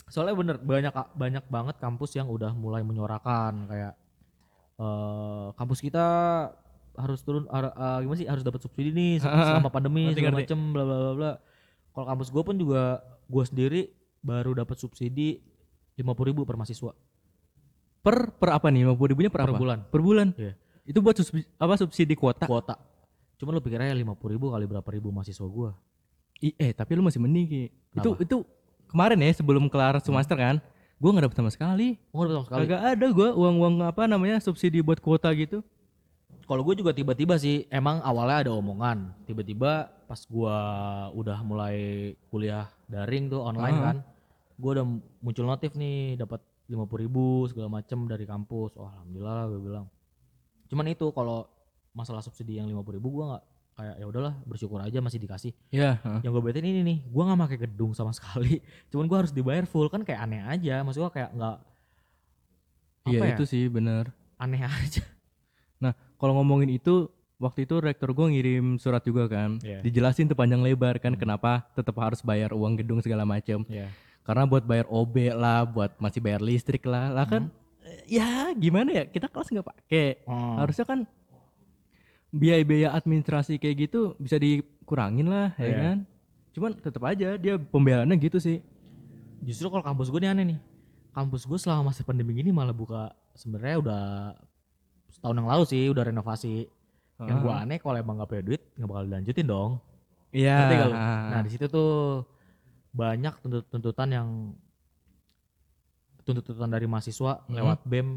soalnya 0.06 0.34
bener 0.34 0.56
banyak 0.58 0.90
banyak 1.14 1.44
banget 1.46 1.76
kampus 1.78 2.14
yang 2.14 2.26
udah 2.26 2.50
mulai 2.50 2.82
menyuarakan 2.82 3.66
kayak 3.66 3.94
eh 4.74 5.46
kampus 5.54 5.78
kita 5.78 6.06
harus 6.94 7.20
turun 7.20 7.44
har- 7.48 7.70
eh, 7.70 7.98
gimana 8.02 8.18
sih 8.18 8.28
harus 8.28 8.42
dapat 8.42 8.60
subsidi 8.60 8.90
nih 8.90 9.12
se- 9.22 9.28
selama 9.28 9.68
pandemi 9.68 10.10
segala 10.12 10.38
macem 10.38 10.58
bla 10.70 10.82
bla 10.82 10.96
bla 10.96 11.12
bla 11.14 11.32
kalau 11.90 12.06
kampus 12.08 12.28
gue 12.28 12.42
pun 12.42 12.54
juga 12.54 12.82
gue 13.24 13.44
sendiri 13.44 13.80
baru 14.20 14.54
dapat 14.54 14.76
subsidi 14.76 15.38
lima 15.94 16.12
ribu 16.16 16.42
per 16.42 16.54
mahasiswa 16.54 16.92
Per 18.04 18.36
per 18.36 18.52
apa 18.52 18.68
nih? 18.68 18.84
50 18.84 19.12
ribunya 19.16 19.30
per, 19.32 19.40
per 19.40 19.48
apa? 19.48 19.56
bulan 19.56 19.78
Per 19.88 20.00
bulan. 20.00 20.28
Iya. 20.36 20.52
Itu 20.84 21.00
buat 21.00 21.16
subsidi, 21.16 21.48
apa 21.56 21.74
subsidi 21.80 22.14
kuota. 22.14 22.44
kuota 22.44 22.76
cuman 23.34 23.58
lu 23.58 23.62
pikir 23.64 23.80
aja 23.80 23.90
lima 23.92 24.14
ribu 24.14 24.54
kali 24.54 24.64
berapa 24.64 24.88
ribu 24.88 25.10
mahasiswa 25.10 25.42
gue 25.42 25.70
eh, 26.54 26.70
tapi 26.70 26.94
lu 26.94 27.02
masih 27.02 27.18
mending 27.18 27.46
Ki. 27.46 27.62
Itu 27.96 28.14
itu 28.20 28.36
kemarin 28.86 29.18
ya 29.18 29.32
sebelum 29.32 29.66
kelar 29.66 29.98
semester 29.98 30.36
kan, 30.36 30.62
gua 31.00 31.10
nggak 31.10 31.24
dapet 31.26 31.38
sama 31.40 31.50
sekali. 31.50 31.98
oh 32.12 32.20
nggak 32.20 32.30
sama 32.30 32.44
sekali 32.46 32.60
Kagak 32.68 32.80
ada 32.94 33.06
gua 33.10 33.28
uang-uang 33.34 33.74
apa 33.82 34.06
namanya 34.06 34.38
subsidi 34.38 34.78
buat 34.78 35.00
kuota 35.00 35.26
gitu. 35.34 35.64
Kalau 36.44 36.60
gue 36.60 36.74
juga 36.74 36.92
tiba-tiba 36.92 37.34
sih, 37.34 37.64
emang 37.68 38.00
awalnya 38.00 38.44
ada 38.44 38.52
omongan. 38.52 39.12
Tiba-tiba 39.24 39.88
pas 40.04 40.20
gua 40.26 40.56
udah 41.10 41.40
mulai 41.40 41.76
kuliah 42.28 42.68
daring 42.84 43.28
tuh 43.28 43.40
online 43.40 43.74
Ah. 43.74 43.82
kan, 43.82 43.96
gue 44.54 44.70
udah 44.70 44.84
muncul 45.18 45.44
notif 45.44 45.72
nih 45.72 46.14
dapat 46.14 46.38
lima 46.64 46.84
ribu 46.86 47.44
segala 47.44 47.68
macem 47.70 48.04
dari 48.04 48.24
kampus. 48.24 48.76
Oh 48.76 48.84
alhamdulillah 48.84 49.34
lah 49.34 49.46
gue 49.48 49.60
bilang. 49.60 49.86
Cuman 50.68 50.84
itu 50.86 51.08
kalau 51.10 51.48
masalah 51.92 52.20
subsidi 52.20 52.56
yang 52.56 52.68
lima 52.68 52.80
ribu 52.82 53.08
gue 53.10 53.24
nggak 53.24 53.44
kayak 53.74 53.94
ya 53.98 54.06
udahlah 54.06 54.34
bersyukur 54.44 54.78
aja 54.78 54.98
masih 55.00 55.18
dikasih. 55.18 55.52
Ya, 55.68 55.96
heeh. 55.98 56.20
Yang 56.22 56.32
gue 56.34 56.42
betin 56.44 56.64
ini 56.64 56.80
nih, 56.82 56.98
gue 57.04 57.22
nggak 57.22 57.40
pakai 57.40 57.58
gedung 57.64 57.90
sama 57.90 58.12
sekali. 58.12 58.60
Cuman 58.92 59.08
gue 59.08 59.18
harus 59.18 59.32
dibayar 59.32 59.64
full 59.64 59.88
kan 59.88 60.04
kayak 60.04 60.20
aneh 60.20 60.40
aja. 60.40 60.84
Maksud 60.84 61.00
gue 61.00 61.12
kayak 61.12 61.30
nggak 61.32 61.56
Iya 63.04 63.20
apa 63.20 63.24
ya? 63.28 63.34
itu 63.36 63.44
sih 63.44 63.64
bener. 63.66 64.12
aneh 64.34 64.60
aja. 64.68 65.04
Kalau 66.16 66.32
ngomongin 66.38 66.70
itu, 66.70 67.10
waktu 67.36 67.66
itu 67.66 67.78
rektor 67.78 68.14
gue 68.14 68.26
ngirim 68.30 68.78
surat 68.78 69.02
juga 69.02 69.26
kan, 69.26 69.58
Iya. 69.60 69.82
dijelasin 69.82 70.30
tuh 70.30 70.38
panjang 70.38 70.62
lebar 70.62 70.96
kan 71.02 71.12
Hmm. 71.12 71.20
kenapa 71.20 71.66
tetap 71.74 71.98
harus 71.98 72.22
bayar 72.22 72.54
uang 72.54 72.78
gedung 72.78 73.02
segala 73.02 73.26
macam. 73.26 73.66
Ya. 73.66 73.90
Karena 74.24 74.48
buat 74.48 74.64
bayar 74.64 74.88
OB 74.88 75.28
lah, 75.30 75.66
buat 75.66 75.92
masih 75.98 76.22
bayar 76.22 76.40
listrik 76.40 76.86
lah, 76.86 77.12
lah 77.12 77.28
kan, 77.28 77.52
eh, 77.84 78.16
ya 78.16 78.54
gimana 78.54 78.88
ya 78.90 79.04
kita 79.04 79.28
kelas 79.28 79.50
nggak 79.50 79.68
pakai, 79.68 80.24
Hmm. 80.24 80.56
harusnya 80.62 80.86
kan 80.86 81.00
biaya-biaya 82.30 82.90
administrasi 82.90 83.58
kayak 83.58 83.76
gitu 83.86 84.16
bisa 84.16 84.34
dikurangin 84.36 85.28
lah, 85.28 85.54
ya 85.54 85.66
Iya. 85.66 85.78
kan? 85.82 85.96
Cuman 86.54 86.70
tetap 86.78 87.02
aja 87.04 87.34
dia 87.34 87.54
pembelaannya 87.58 88.14
gitu 88.16 88.38
sih. 88.38 88.62
Justru 89.38 89.68
kalau 89.68 89.82
kampus 89.82 90.08
gue 90.08 90.18
nih 90.18 90.30
aneh 90.30 90.44
nih. 90.54 90.58
Kampus 91.12 91.46
gue 91.46 91.58
selama 91.60 91.90
masa 91.90 92.02
pandemi 92.02 92.34
gini 92.34 92.50
malah 92.50 92.74
buka 92.74 93.12
sebenarnya 93.34 93.76
udah 93.78 94.02
setahun 95.14 95.36
yang 95.36 95.48
lalu 95.48 95.64
sih 95.64 95.86
udah 95.86 96.04
renovasi. 96.04 96.66
Yang 97.16 97.38
gue 97.40 97.52
Ah. 97.52 97.62
aneh 97.62 97.78
kalau 97.78 97.94
emang 97.94 98.18
gak 98.18 98.28
punya 98.28 98.42
duit 98.44 98.62
nggak 98.74 98.88
bakal 98.88 99.04
dilanjutin 99.06 99.46
dong. 99.46 99.72
Iya. 100.34 100.56
Lu? 100.82 100.92
Nah 101.30 101.40
di 101.40 101.50
situ 101.50 101.66
tuh 101.68 102.26
banyak 102.90 103.34
tuntut- 103.38 103.68
tuntutan 103.68 104.08
yang 104.08 104.28
tuntutan 106.24 106.66
dari 106.66 106.86
mahasiswa 106.86 107.44
Mhm. 107.44 107.54
lewat 107.54 107.78
BEM 107.84 108.08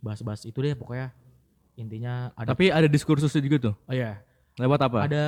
bahas-bahas 0.00 0.42
itu 0.42 0.56
deh 0.56 0.74
pokoknya 0.74 1.12
intinya 1.76 2.34
ada 2.34 2.52
Tapi 2.52 2.68
ada 2.68 2.84
diskursusnya 2.84 3.40
juga 3.40 3.70
tuh. 3.70 3.74
oh 3.78 3.94
iya 3.94 4.20
Lewat 4.58 4.80
apa? 4.82 4.98
ada 5.06 5.24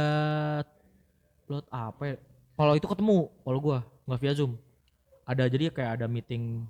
plot 1.43 1.65
apa 1.69 2.03
ya? 2.05 2.17
Kalau 2.53 2.73
itu 2.75 2.85
ketemu, 2.85 3.19
kalau 3.39 3.59
gua 3.59 3.79
nggak 4.05 4.21
via 4.21 4.33
Zoom. 4.35 4.53
Ada 5.23 5.49
jadi 5.49 5.71
kayak 5.71 5.93
ada 5.97 6.07
meeting 6.07 6.67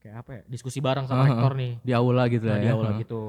kayak 0.00 0.16
apa 0.18 0.30
ya? 0.32 0.42
Diskusi 0.48 0.80
bareng 0.80 1.04
sama 1.04 1.22
Ah, 1.22 1.26
rektor 1.28 1.52
nih. 1.54 1.72
Di 1.80 1.92
aula 1.92 2.24
gitu 2.26 2.44
Nah, 2.44 2.52
lah 2.52 2.58
di 2.58 2.66
ya. 2.66 2.72
aula 2.72 2.90
Heeh. 2.90 3.00
gitu. 3.04 3.22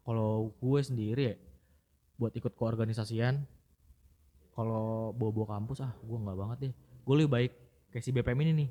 Kalau 0.00 0.30
gue 0.56 0.80
sendiri 0.80 1.22
ya 1.22 1.36
buat 2.16 2.32
ikut 2.32 2.52
keorganisasian 2.52 3.44
kalau 4.50 5.14
bawa-bawa 5.14 5.56
kampus 5.56 5.80
ah 5.80 5.92
gue 5.94 6.18
nggak 6.18 6.36
banget 6.36 6.58
deh. 6.60 6.72
Gue 7.00 7.14
lebih 7.16 7.30
baik 7.30 7.52
kayak 7.90 8.02
si 8.02 8.10
BPM 8.10 8.40
ini 8.42 8.52
nih. 8.56 8.68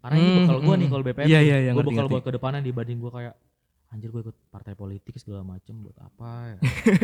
Karena 0.00 0.14
ini 0.14 0.26
Hmm, 0.26 0.38
bekal 0.42 0.58
gue 0.58 0.68
hmm. 0.68 0.80
nih 0.80 0.88
kalau 0.90 1.02
BPM. 1.02 1.26
Iya, 1.26 1.40
iya, 1.40 1.56
iya, 1.60 1.70
gue 1.72 1.84
bekal 1.84 2.06
buat 2.06 2.20
ke 2.20 2.30
depannya 2.30 2.60
dibanding 2.60 2.98
gue 2.98 3.08
kayak 3.10 3.34
anjir 3.88 4.10
gue 4.10 4.22
ikut 4.22 4.36
partai 4.50 4.74
politik 4.74 5.14
segala 5.16 5.40
macem 5.40 5.78
buat 5.78 5.96
apa 5.96 6.30
ya. 6.50 6.58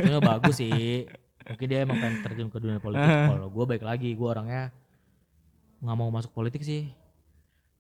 Itu 0.05 0.19
bagus 0.21 0.57
sih. 0.59 1.07
Mungkin 1.41 1.67
dia 1.67 1.79
emang 1.81 1.97
pengen 1.97 2.21
terjun 2.21 2.49
ke 2.49 2.59
dunia 2.59 2.77
politik. 2.77 3.07
Kalau 3.07 3.49
gue 3.49 3.65
baik 3.67 3.81
lagi, 3.81 4.11
gue 4.13 4.29
orangnya 4.29 4.69
nggak 5.81 5.97
mau 5.97 6.11
masuk 6.11 6.29
politik 6.31 6.61
sih. 6.61 6.93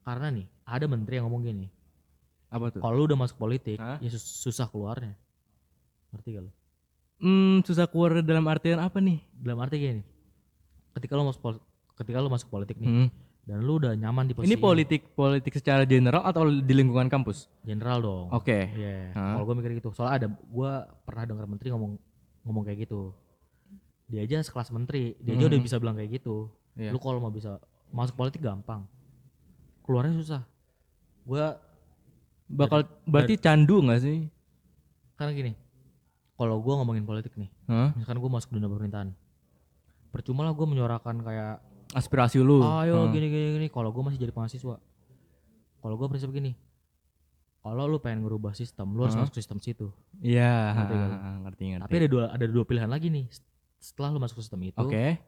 Karena 0.02 0.26
nih 0.30 0.46
ada 0.64 0.84
menteri 0.84 1.14
yang 1.16 1.26
ngomong 1.26 1.42
gini, 1.44 1.66
Apa 2.48 2.68
tuh? 2.68 2.80
kalau 2.80 2.94
lu 2.96 3.04
udah 3.04 3.18
masuk 3.18 3.36
politik, 3.36 3.76
Hah? 3.76 3.98
ya 3.98 4.08
sus- 4.08 4.40
susah 4.40 4.66
keluarnya. 4.66 5.14
Ngerti 6.10 6.28
gak 6.32 6.42
lu? 6.42 6.52
Hmm, 7.20 7.60
susah 7.62 7.84
keluar 7.84 8.18
dalam 8.18 8.42
artian 8.44 8.78
apa 8.78 8.96
nih? 8.98 9.20
Dalam 9.30 9.60
arti 9.60 9.76
gini, 9.76 10.02
ketika 10.94 11.14
lu 11.14 11.22
masuk 11.22 11.40
pol- 11.40 11.62
ketika 11.94 12.16
lu 12.16 12.28
masuk 12.28 12.48
politik 12.48 12.76
nih, 12.76 12.88
Hmm. 12.88 13.08
dan 13.42 13.60
lu 13.60 13.76
udah 13.76 13.92
nyaman 13.92 14.24
di 14.24 14.32
posisi 14.32 14.48
Ini 14.48 14.56
politik 14.56 15.12
politik 15.12 15.52
secara 15.52 15.84
general 15.84 16.24
atau 16.24 16.48
di 16.48 16.72
lingkungan 16.72 17.06
kampus? 17.06 17.44
general 17.60 18.00
dong. 18.00 18.26
Oke. 18.32 18.72
Iya. 18.72 19.12
Hah? 19.12 19.36
Kalau 19.36 19.44
gue 19.44 19.56
mikir 19.58 19.72
gitu, 19.76 19.92
soalnya 19.92 20.14
ada 20.16 20.28
gue 20.32 20.72
pernah 21.02 21.24
dengar 21.26 21.44
menteri 21.44 21.68
ngomong 21.68 21.92
ngomong 22.42 22.64
kayak 22.64 22.88
gitu. 22.88 23.12
Dia 24.08 24.24
aja 24.24 24.40
sekelas 24.40 24.72
menteri, 24.72 25.14
dia 25.18 25.36
aja 25.36 25.44
udah 25.46 25.54
Mhm. 25.54 25.66
bisa 25.68 25.76
bilang 25.76 25.94
kayak 25.94 26.10
gitu. 26.14 26.48
Iya. 26.72 26.90
Lu 26.90 26.98
kalau 26.98 27.20
mau 27.20 27.28
bisa 27.28 27.60
masuk 27.90 28.16
politik 28.16 28.40
gampang, 28.40 28.88
keluarnya 29.90 30.14
susah. 30.14 30.42
Gue 31.20 31.42
Bakal 32.46 32.82
berarti 33.04 33.34
candu 33.36 33.78
nggak 33.80 34.00
sih? 34.00 34.26
karena 35.14 35.30
gini, 35.32 35.52
kalau 36.32 36.58
gue 36.58 36.72
ngomongin 36.72 37.04
politik 37.04 37.34
nih, 37.34 37.46
Hah? 37.66 37.92
misalkan 37.92 38.16
gue 38.16 38.30
masuk 38.30 38.50
dunia 38.50 38.66
pemerintahan, 38.66 39.12
percuma 40.08 40.42
lah 40.42 40.50
gue 40.50 40.64
menyuarakan 40.64 41.20
kayak 41.20 41.60
Aspirasi 41.90 42.38
lu. 42.38 42.58
ayo 42.58 43.04
Hah. 43.04 43.10
gini 43.10 43.28
gini 43.28 43.46
gini 43.52 43.66
kalau 43.66 43.90
gue 43.90 44.00
masih 44.00 44.16
jadi 44.16 44.30
mahasiswa 44.30 44.80
kalau 45.76 45.94
gue 45.94 46.06
prinsip 46.06 46.30
gini 46.30 46.54
kalau 47.60 47.84
lu 47.84 47.98
pengen 47.98 48.24
ngerubah 48.24 48.50
sistem 48.52 48.90
lu 48.90 49.04
harus 49.04 49.12
Hah? 49.12 49.22
masuk 49.22 49.36
sistem 49.36 49.58
situ 49.58 49.92
Iya, 50.16 50.72
Ngerti 50.72 50.94
kan? 50.94 51.10
ngerti 51.42 51.62
ngerti. 51.68 51.84
tapi 51.84 51.94
ada 51.96 52.08
dua 52.08 52.24
ada 52.30 52.46
dua 52.46 52.64
pilihan 52.64 52.88
lagi 52.88 53.06
nih 53.06 53.26
setelah 53.76 54.08
lu 54.08 54.18
masuk 54.18 54.38
sistem 54.38 54.64
itu 54.64 54.80
Oke. 54.80 55.20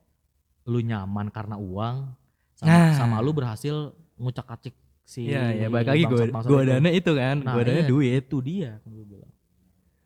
lu 0.65 0.81
nyaman 0.81 1.29
karena 1.29 1.55
uang 1.55 2.11
sama, 2.55 2.67
Nah. 2.67 2.91
sama 2.95 3.17
lu 3.19 3.31
berhasil 3.31 3.93
ngucak 4.23 4.47
acik 4.49 4.75
si 5.03 5.27
Iya, 5.27 5.51
ya 5.53 5.67
balik 5.67 5.89
lagi 5.89 6.03
gua 6.05 6.11
bangsat-bangsat 6.17 6.49
gua 6.49 6.61
itu. 6.61 6.71
dana 6.71 6.91
itu 6.91 7.13
kan, 7.13 7.37
Nah, 7.39 7.53
gua 7.53 7.63
dana 7.63 7.75
iya, 7.77 7.85
duit. 7.85 8.23
itu 8.23 8.37
dia 8.41 8.71
gua 8.85 9.05
bilang 9.05 9.33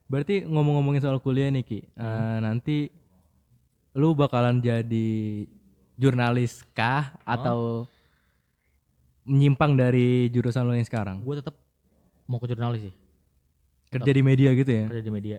Berarti 0.07 0.35
ngomong-ngomongin 0.43 1.01
soal 1.01 1.19
kuliah 1.19 1.49
nih 1.49 1.63
Ki, 1.63 1.81
Hmm. 1.93 2.01
eh, 2.01 2.39
nanti 2.41 2.77
lu 3.93 4.13
bakalan 4.13 4.59
jadi 4.59 5.45
jurnalis 5.95 6.65
kah 6.71 7.13
atau 7.23 7.85
menyimpang 9.25 9.75
dari 9.75 10.29
jurusan 10.29 10.63
lu 10.63 10.73
yang 10.73 10.85
sekarang? 10.85 11.19
gue 11.21 11.35
tetap 11.35 11.57
mau 12.25 12.37
ke 12.37 12.47
jurnalis 12.47 12.83
sih 12.83 12.95
Kerja 13.89 14.11
di 14.11 14.21
media 14.21 14.51
gitu 14.53 14.69
ya. 14.69 14.87
kerja 14.87 15.01
di 15.01 15.11
media 15.11 15.39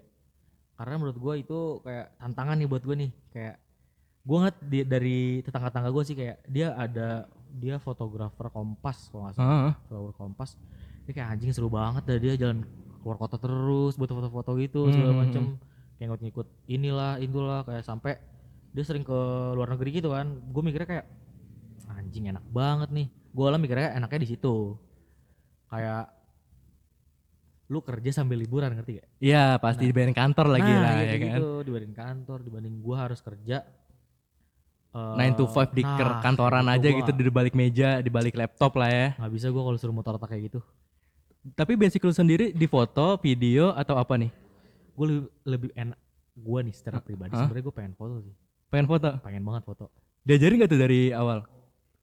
karena 0.74 0.94
menurut 0.96 1.16
gue 1.16 1.34
itu 1.38 1.60
kayak 1.82 2.16
tantangan 2.18 2.56
nih 2.56 2.66
buat 2.66 2.82
gue 2.82 2.96
nih 2.98 3.12
kayak 3.30 3.56
gue 4.22 4.38
ngeliat 4.38 4.58
di, 4.62 4.80
dari 4.84 5.18
tetangga-tetangga 5.42 5.90
gue 5.90 6.04
sih 6.04 6.16
kayak 6.16 6.38
dia 6.46 6.68
ada 6.74 7.26
dia 7.50 7.76
fotografer 7.78 8.48
kompas 8.48 9.08
kalau 9.08 9.22
nggak 9.24 9.36
salah 9.36 9.48
Heeh. 9.48 9.74
fotografer 9.84 10.16
kompas 10.18 10.50
dia 11.04 11.14
kayak 11.14 11.28
anjing 11.32 11.52
seru 11.52 11.68
banget 11.68 12.04
dah 12.04 12.18
dia 12.18 12.34
jalan 12.36 12.68
keluar 13.00 13.18
kota 13.18 13.36
terus 13.36 13.96
buat 13.96 14.08
foto-foto 14.08 14.52
gitu 14.58 14.90
segala 14.90 15.12
Hmm. 15.12 15.22
macem 15.22 15.44
kayak 15.96 16.08
ngikut-ngikut 16.08 16.48
inilah 16.68 17.14
itulah 17.18 17.62
kayak 17.62 17.82
sampai 17.82 18.20
dia 18.70 18.84
sering 18.84 19.02
ke 19.02 19.20
luar 19.54 19.70
negeri 19.70 19.90
gitu 19.96 20.12
kan 20.12 20.28
gue 20.30 20.62
mikirnya 20.62 20.86
kayak 20.88 21.06
anjing 21.90 22.28
enak 22.28 22.44
banget 22.48 22.90
nih 22.90 23.08
gue 23.10 23.48
lah 23.48 23.58
mikirnya 23.58 23.94
enaknya 23.94 24.20
di 24.20 24.30
situ 24.30 24.76
kayak 25.66 26.14
lu 27.68 27.80
kerja 27.82 28.12
sambil 28.14 28.40
liburan 28.40 28.72
ngerti 28.72 28.96
gak? 28.96 29.08
Iya, 29.20 29.60
pasti 29.60 29.84
Nah. 29.84 29.90
dibayarin 29.92 30.16
kantor 30.16 30.48
lagi 30.50 30.72
nah, 30.72 30.80
lah 30.80 30.92
iya 30.96 31.04
ya 31.04 31.16
kan. 31.18 31.28
gitu 31.36 31.48
dibanding 31.64 31.92
kantor 31.94 32.38
dibanding 32.40 32.76
gua 32.80 32.96
harus 33.04 33.20
kerja 33.20 33.68
eh, 34.98 35.30
9 35.30 35.38
to 35.38 35.46
5 35.46 35.70
di 35.72 35.84
nah, 35.84 36.18
kantoran 36.20 36.66
aja 36.66 36.88
gua 36.88 36.98
gitu 36.98 37.12
di 37.14 37.30
balik 37.30 37.54
meja, 37.54 38.00
di 38.00 38.10
balik 38.10 38.34
laptop 38.34 38.74
lah 38.76 38.90
ya. 38.90 39.08
nggak 39.16 39.32
bisa 39.32 39.48
gua 39.48 39.64
kalau 39.64 39.78
suruh 39.78 39.94
motor 39.94 40.16
otak 40.16 40.30
kayak 40.30 40.50
gitu 40.50 40.60
Tapi 41.50 41.74
basic 41.74 42.02
lu 42.02 42.12
sendiri 42.12 42.52
di 42.52 42.66
foto, 42.66 43.16
video 43.18 43.72
atau 43.72 43.96
apa 43.96 44.18
nih? 44.18 44.32
gue 44.92 45.06
lebih, 45.08 45.24
lebih 45.46 45.70
enak 45.74 46.00
gua 46.36 46.60
nih 46.60 46.74
secara 46.74 46.98
pribadi 46.98 47.32
Hah? 47.32 47.46
sebenarnya 47.46 47.64
gue 47.64 47.76
pengen 47.76 47.94
foto 47.94 48.16
sih 48.20 48.34
Pengen 48.68 48.86
foto? 48.86 49.10
pengen 49.22 49.44
banget 49.44 49.64
foto 49.64 49.86
Diajarin 50.22 50.60
gak 50.60 50.68
tuh 50.68 50.82
dari 50.82 51.02
awal? 51.10 51.46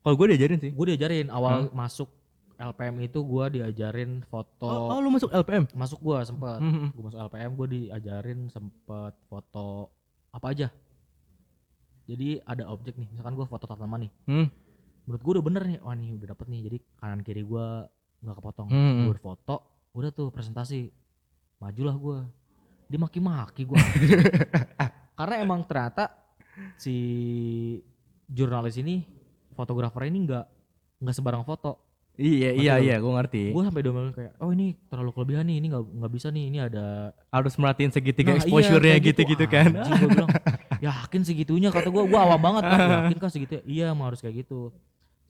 Kalau 0.00 0.14
gue 0.14 0.26
diajarin 0.30 0.59
sih. 0.59 0.70
gue 0.70 0.87
diajarin 0.88 1.28
awal 1.28 1.68
masuk 1.70 2.07
LPM 2.54 3.02
itu 3.02 3.18
gua 3.20 3.50
diajarin 3.50 4.22
foto 4.24 4.64
Oh, 4.64 4.94
oh, 4.94 4.98
lu 4.98 5.11
masuk 5.11 5.26
LPM? 5.28 5.66
masuk 5.74 5.98
gua 5.98 6.22
sempet 6.22 6.62
Mhm. 6.62 6.94
gue 6.94 7.02
masuk 7.02 7.18
LPM 7.20 7.50
gue 7.52 7.66
diajarin 7.68 8.40
sempet 8.46 9.12
foto 9.26 9.90
apa 10.30 10.46
aja 10.48 10.68
jadi 12.05 12.45
ada 12.45 12.69
objek 12.69 12.97
nih 13.01 13.09
misalkan 13.12 13.35
gua 13.37 13.47
foto 13.49 13.64
tanaman 13.64 14.09
nih. 14.09 14.12
Hmm. 14.29 14.49
menurut 15.05 15.21
gue 15.21 15.33
udah 15.37 15.45
bener 15.45 15.62
nih 15.69 15.79
wah 15.85 15.93
nih 15.93 16.17
udah 16.17 16.29
dapet 16.33 16.47
nih. 16.49 16.61
Jadi 16.64 16.77
kanan 16.97 17.21
kiri 17.21 17.45
gue 17.45 17.67
nggak 18.25 18.37
kepotong. 18.40 18.69
Hmm. 18.73 19.05
gue 19.05 19.21
foto 19.21 19.57
udah 19.93 20.11
tuh 20.12 20.33
presentasi. 20.33 20.88
Majulah 21.61 21.97
gue 21.97 22.19
dia 22.88 23.01
maki-maki 23.01 23.64
gue 23.64 23.81
karena 25.19 25.35
emang 25.40 25.64
ternyata 25.64 26.12
si 26.77 26.95
jurnalis 28.29 28.77
ini 28.77 29.05
fotografer 29.57 30.09
ini 30.11 30.29
nggak 30.29 30.45
nggak 31.05 31.14
sebarang 31.14 31.45
foto. 31.45 31.81
Iya, 32.14 32.55
iya, 32.55 32.75
iya, 32.79 33.03
gue 33.03 33.11
ngerti. 33.11 33.51
gue 33.51 33.62
sampai 33.67 33.83
domelin 33.83 34.14
kayak 34.14 34.38
oh 34.38 34.55
ini 34.55 34.79
terlalu 34.87 35.11
kelebihan 35.19 35.51
nih 35.51 35.59
ini 35.59 35.67
nggak 35.67 35.85
nggak 35.99 36.12
bisa 36.14 36.31
nih 36.31 36.45
ini 36.47 36.59
ada 36.62 37.11
Harus 37.35 37.59
merhatiin 37.59 37.90
segitiga 37.90 38.31
Nah, 38.31 38.38
iya, 38.38 38.43
exposure-nya 38.47 38.95
kayak 38.95 39.07
gitu-gitu 39.11 39.45
kan. 39.51 39.71
Anjing, 39.75 39.99
gue 39.99 40.11
bilang 40.14 40.31
yakin 40.85 41.25
segitunya 41.25 41.73
kata 41.73 41.88
gue 41.88 42.05
gue 42.05 42.20
awam 42.20 42.37
banget 42.37 42.62
kan 42.68 42.79
yakin 43.09 43.18
kan 43.18 43.31
segitu 43.33 43.64
iya 43.64 43.88
emang 43.97 44.12
harus 44.12 44.20
kayak 44.20 44.44
gitu. 44.44 44.68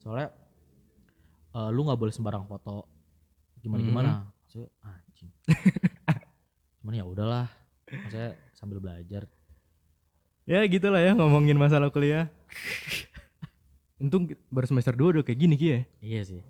Soalnya 0.03 0.35
eh, 1.55 1.69
lu 1.71 1.87
nggak 1.87 1.99
boleh 1.99 2.11
sembarang 2.11 2.43
foto. 2.43 2.83
Gimana 3.63 3.81
gimana? 3.81 4.11
Saya 4.51 4.67
anjing. 4.83 5.31
Cuman 6.83 6.93
ya 6.93 7.05
udahlah. 7.07 7.47
Saya 8.11 8.35
sambil 8.53 8.77
belajar. 8.83 9.25
Ya 10.45 10.61
gitulah 10.69 11.01
ya 11.01 11.17
ngomongin 11.17 11.57
masalah 11.57 11.89
kuliah. 11.89 12.29
Untung 13.97 14.29
baru 14.51 14.67
semester 14.69 14.93
2 14.93 15.17
udah 15.17 15.23
kayak 15.25 15.39
gini 15.39 15.55
Ki 15.57 15.67
ya. 15.71 15.79
iya 16.03 16.21
sih. 16.21 16.41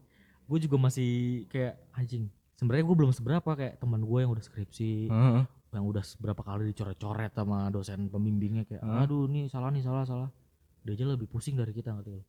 Gue 0.50 0.60
juga 0.60 0.76
masih 0.76 1.46
kayak 1.48 1.80
anjing. 1.96 2.28
Sebenarnya 2.60 2.84
gue 2.88 2.96
belum 2.98 3.12
seberapa 3.16 3.52
kayak 3.56 3.80
teman 3.80 4.04
gue 4.04 4.20
yang 4.20 4.32
udah 4.34 4.44
skripsi. 4.44 5.08
Heeh. 5.08 5.44
Yang 5.76 5.86
udah 5.86 6.02
seberapa 6.02 6.40
kali 6.40 6.70
dicoret-coret 6.70 7.32
sama 7.32 7.68
dosen 7.68 8.08
pembimbingnya 8.08 8.64
kayak 8.64 8.82
Hah? 8.82 9.04
aduh 9.04 9.28
ini 9.28 9.46
salah 9.46 9.70
nih 9.70 9.82
salah 9.82 10.04
salah 10.04 10.30
dia 10.82 10.94
aja 10.94 11.06
lebih 11.08 11.26
pusing 11.26 11.54
dari 11.54 11.72
kita 11.72 11.92
ngerti? 11.92 12.22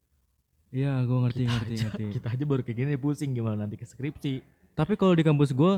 Iya, 0.68 0.98
gue 1.00 1.18
ngerti, 1.20 1.42
kita 1.42 1.54
ngerti, 1.54 1.72
aja, 1.72 1.84
ngerti. 1.86 2.04
kita 2.10 2.28
aja 2.28 2.44
baru 2.44 2.60
kayak 2.60 2.76
gini 2.76 2.92
pusing 2.96 3.30
gimana 3.32 3.56
nanti 3.56 3.74
ke 3.74 3.84
skripsi 3.84 4.42
Tapi 4.72 4.92
kalau 4.94 5.12
di 5.12 5.22
kampus 5.22 5.50
gue, 5.50 5.72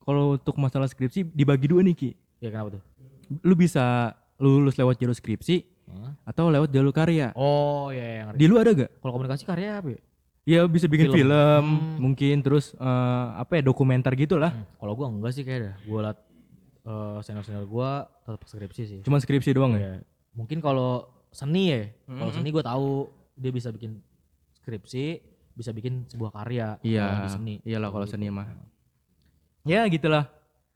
kalau 0.00 0.34
untuk 0.34 0.54
masalah 0.56 0.86
skripsi 0.86 1.26
dibagi 1.26 1.66
dua 1.66 1.82
nih 1.82 1.92
Ki. 1.92 2.10
ya 2.38 2.48
kenapa 2.48 2.78
tuh 2.78 2.82
Lu 3.40 3.52
bisa 3.52 4.14
lulus 4.36 4.74
lewat 4.74 4.96
jalur 4.96 5.12
skripsi 5.12 5.66
Hah? 5.88 6.14
atau 6.24 6.46
lewat 6.46 6.70
jalur 6.70 6.90
karya. 6.90 7.34
oh 7.34 7.90
ya 7.90 8.04
ya 8.04 8.20
ngerti 8.26 8.38
Di 8.38 8.46
lu 8.46 8.56
ada 8.56 8.70
gak? 8.72 8.90
kalau 8.96 9.12
komunikasi 9.12 9.42
karya 9.42 9.70
apa 9.76 9.88
ya? 9.90 10.00
Ya 10.40 10.60
bisa 10.64 10.86
bikin 10.86 11.08
Film. 11.08 11.16
film, 11.28 11.64
Hmm. 11.66 11.96
mungkin 12.00 12.36
terus 12.40 12.72
eh, 12.72 13.26
apa 13.34 13.56
ya 13.56 13.62
dokumenter 13.62 14.14
gitu 14.14 14.34
lah. 14.34 14.50
Hmm, 14.50 14.64
kalau 14.76 14.92
gua 14.94 15.06
enggak 15.08 15.32
sih 15.32 15.42
kayak 15.42 15.60
dah 15.62 15.74
gua 15.84 16.00
liat 16.06 16.18
eh 16.82 17.18
senior 17.20 17.42
senior 17.42 17.64
gua 17.64 17.90
tetap 18.20 18.40
skripsi 18.42 18.82
sih 18.84 19.00
Cuma 19.00 19.16
skripsi 19.16 19.50
doang 19.50 19.74
ya. 19.74 19.80
ya 19.80 19.94
mungkin 20.32 20.58
kalau 20.58 21.04
seni 21.28 21.64
ya 21.68 21.80
kalau 22.08 22.28
Mhm. 22.28 22.36
seni 22.36 22.48
gua 22.48 22.62
tahu 22.62 22.88
dia 23.34 23.50
bisa 23.50 23.68
bikin 23.68 24.00
skripsi 24.54 25.04
bisa 25.50 25.70
bikin 25.70 26.04
sebuah 26.06 26.32
karya 26.32 26.78
Iya, 26.80 27.06
di 27.20 27.28
seni 27.28 27.54
iyalah 27.62 27.88
kalau 27.88 28.04
Gitu. 28.04 28.16
seni 28.16 28.28
mah. 28.28 28.48
Ya 29.62 29.84
gitulah. 29.86 30.32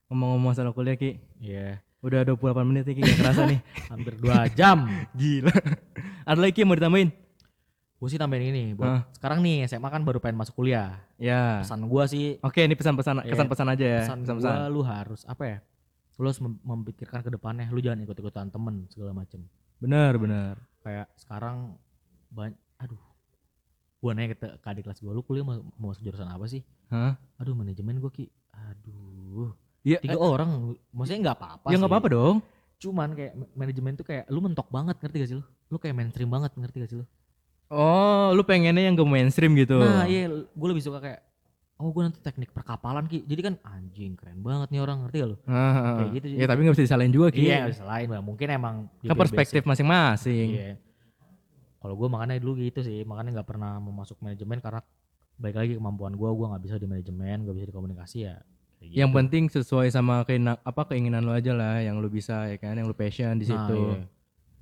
Ngomong-ngomong 0.06 0.52
masalah 0.52 0.70
kuliah 0.70 0.92
Ki. 0.94 1.16
Iya, 1.38 1.80
Udah 1.98 2.20
28 2.22 2.36
menit 2.62 2.84
nih 2.84 2.94
Ki, 2.94 3.02
gak 3.02 3.16
kerasa 3.18 3.42
nih. 3.46 3.60
hampir 3.92 4.12
dua 4.14 4.44
jam 4.50 4.84
Gila. 5.12 5.48
Ada 6.28 6.36
lagi 6.38 6.52
Ki 6.52 6.60
yang 6.60 6.68
mau 6.68 6.76
ditambahin? 6.76 7.10
gue 7.94 8.08
sih 8.10 8.20
tambahin 8.20 8.52
ini 8.52 8.64
buat 8.74 8.84
Hah? 8.84 9.02
sekarang 9.12 9.40
nih 9.40 9.64
SMA 9.64 9.88
kan 9.88 10.04
baru 10.04 10.20
pengen 10.20 10.36
masuk 10.36 10.52
kuliah 10.54 11.00
Ya. 11.16 11.64
pesan 11.64 11.88
gua 11.88 12.04
sih 12.04 12.36
Oke, 12.38 12.60
ini 12.60 12.76
pesan-pesan 12.76 13.24
Iya. 13.24 13.32
kesan-pesan 13.32 13.66
aja 13.66 13.80
ya. 13.86 14.00
pesan 14.04 14.18
Pesan-pesan. 14.20 14.52
gua 14.52 14.68
lu 14.68 14.80
harus 14.82 15.24
apa 15.24 15.42
ya 15.46 15.58
lu 16.14 16.24
harus 16.24 16.38
mem- 16.38 16.62
memikirkan 16.62 17.20
ke 17.20 17.30
depannya. 17.30 17.66
Lu 17.68 17.78
jangan 17.78 18.02
ikut-ikutan 18.02 18.48
temen 18.48 18.86
segala 18.88 19.10
macem. 19.12 19.42
Benar, 19.78 20.16
benar. 20.16 20.54
kayak 20.80 21.08
sekarang 21.16 21.80
banyak 22.28 22.60
aduh. 22.76 23.00
Gua 23.98 24.12
nanya 24.12 24.32
ke, 24.32 24.44
adik 24.60 24.84
kelas 24.84 25.00
gua 25.00 25.12
lu 25.12 25.24
kuliah 25.24 25.40
mau, 25.40 25.56
mau 25.74 25.90
masuk 25.90 26.04
jurusan 26.04 26.28
apa 26.28 26.44
sih? 26.44 26.60
Hah? 26.88 27.16
aduh 27.36 27.52
manajemen 27.52 27.96
gua 27.98 28.12
ki. 28.12 28.28
Aduh. 28.52 29.50
Ya, 29.80 29.96
tiga 29.98 30.16
orang. 30.16 30.76
Maksudnya 30.92 31.20
nggak 31.24 31.38
apa-apa 31.40 31.66
ya 31.68 31.76
nggak 31.76 31.90
apa-apa 31.90 32.08
dong. 32.10 32.36
cuman 32.74 33.16
kayak 33.16 33.32
ma- 33.32 33.52
manajemen 33.56 33.92
tuh 33.94 34.04
kayak 34.04 34.28
lu 34.28 34.38
mentok 34.38 34.68
banget 34.68 34.96
ngerti 35.00 35.16
gak 35.16 35.28
sih 35.30 35.36
lu? 35.40 35.44
Lu 35.72 35.76
kayak 35.80 35.96
mainstream 35.96 36.28
banget 36.28 36.52
ngerti 36.52 36.76
gak 36.78 36.90
sih 36.90 36.98
lu? 37.00 37.06
Oh, 37.72 38.28
lu 38.36 38.44
pengennya 38.44 38.84
yang 38.84 38.92
ke 38.92 39.00
mainstream 39.02 39.56
gitu. 39.56 39.80
nah 39.80 40.04
iya 40.04 40.28
gue 40.28 40.68
lebih 40.68 40.84
suka 40.84 41.00
kayak 41.00 41.20
oh 41.76 41.90
gue 41.90 42.02
nanti 42.02 42.18
teknik 42.18 42.50
perkapalan 42.50 43.04
ki 43.04 43.22
jadi 43.22 43.40
kan 43.42 43.54
anjing 43.62 44.14
keren 44.14 44.38
banget 44.38 44.70
nih 44.70 44.80
orang 44.80 45.02
ngerti 45.02 45.16
gak 45.16 45.28
lu 45.28 45.36
Ah, 45.44 45.98
Kayak 45.98 46.10
gitu, 46.14 46.26
Ya 46.32 46.46
tapi 46.46 46.60
nggak 46.60 46.74
bisa 46.74 46.84
disalahin 46.84 47.10
juga 47.10 47.28
Ki. 47.28 47.42
iya 47.42 47.66
bisa 47.66 47.82
lain 47.82 48.06
Bang. 48.08 48.22
mungkin 48.22 48.46
emang 48.48 48.74
Ke 49.00 49.12
perspektif 49.12 49.62
masing-masing. 49.62 50.48
iya 50.50 50.74
kalau 51.76 51.94
gue 51.94 52.08
makanya 52.08 52.38
dulu 52.38 52.56
gitu 52.58 52.80
sih 52.80 53.02
makanya 53.02 53.34
nggak 53.34 53.48
pernah 53.48 53.76
mau 53.76 53.92
masuk 53.92 54.16
manajemen 54.18 54.56
karena 54.56 54.80
baik 55.34 55.52
lagi 55.54 55.72
kemampuan 55.74 56.12
gue 56.12 56.24
gue 56.26 56.46
nggak 56.46 56.62
bisa 56.62 56.74
di 56.74 56.86
manajemen 56.86 57.42
gak 57.42 57.54
bisa 57.54 57.66
di 57.66 57.74
komunikasi 57.74 58.18
ya 58.22 58.36
kayak 58.74 58.90
Yang 58.94 59.04
gitu. 59.04 59.18
penting 59.18 59.44
sesuai 59.50 59.86
sama 59.88 60.14
keina, 60.22 60.56
apa 60.58 60.82
keinginan 60.84 61.20
lu 61.20 61.30
aja 61.30 61.52
lah, 61.52 61.78
yang 61.78 61.98
lu 61.98 62.08
bisa 62.08 62.46
ya 62.46 62.56
kan, 62.56 62.72
yang 62.72 62.84
lu 62.84 62.92
passion 62.92 63.34
di 63.34 63.44
Nah, 63.44 63.50
situ. 63.66 63.80
iya. 63.90 64.00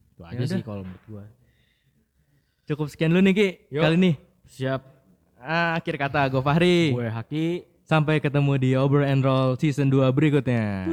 itu 0.09 0.23
aja 0.23 0.35
Yaudah. 0.35 0.49
sih 0.49 0.63
kalau 0.63 0.83
menurut 0.83 1.05
gue 1.07 1.25
Cukup 2.65 2.87
sekian 2.87 3.11
dulu 3.11 3.21
nih 3.21 3.35
Ki 3.35 3.49
Yuk. 3.71 3.83
kali 3.83 3.97
ini. 3.97 4.13
siap 4.45 4.81
Ah, 5.43 5.75
akhir 5.75 5.99
kata 5.99 6.31
gue 6.31 6.39
Fahri. 6.39 6.95
gue 6.95 7.11
Haki 7.11 7.47
Sampai 7.83 8.23
ketemu 8.23 8.53
di 8.63 8.71
Over 8.79 9.03
and 9.03 9.27
Roll 9.27 9.59
season 9.59 9.91
2 9.91 10.07
berikutnya. 10.15 10.87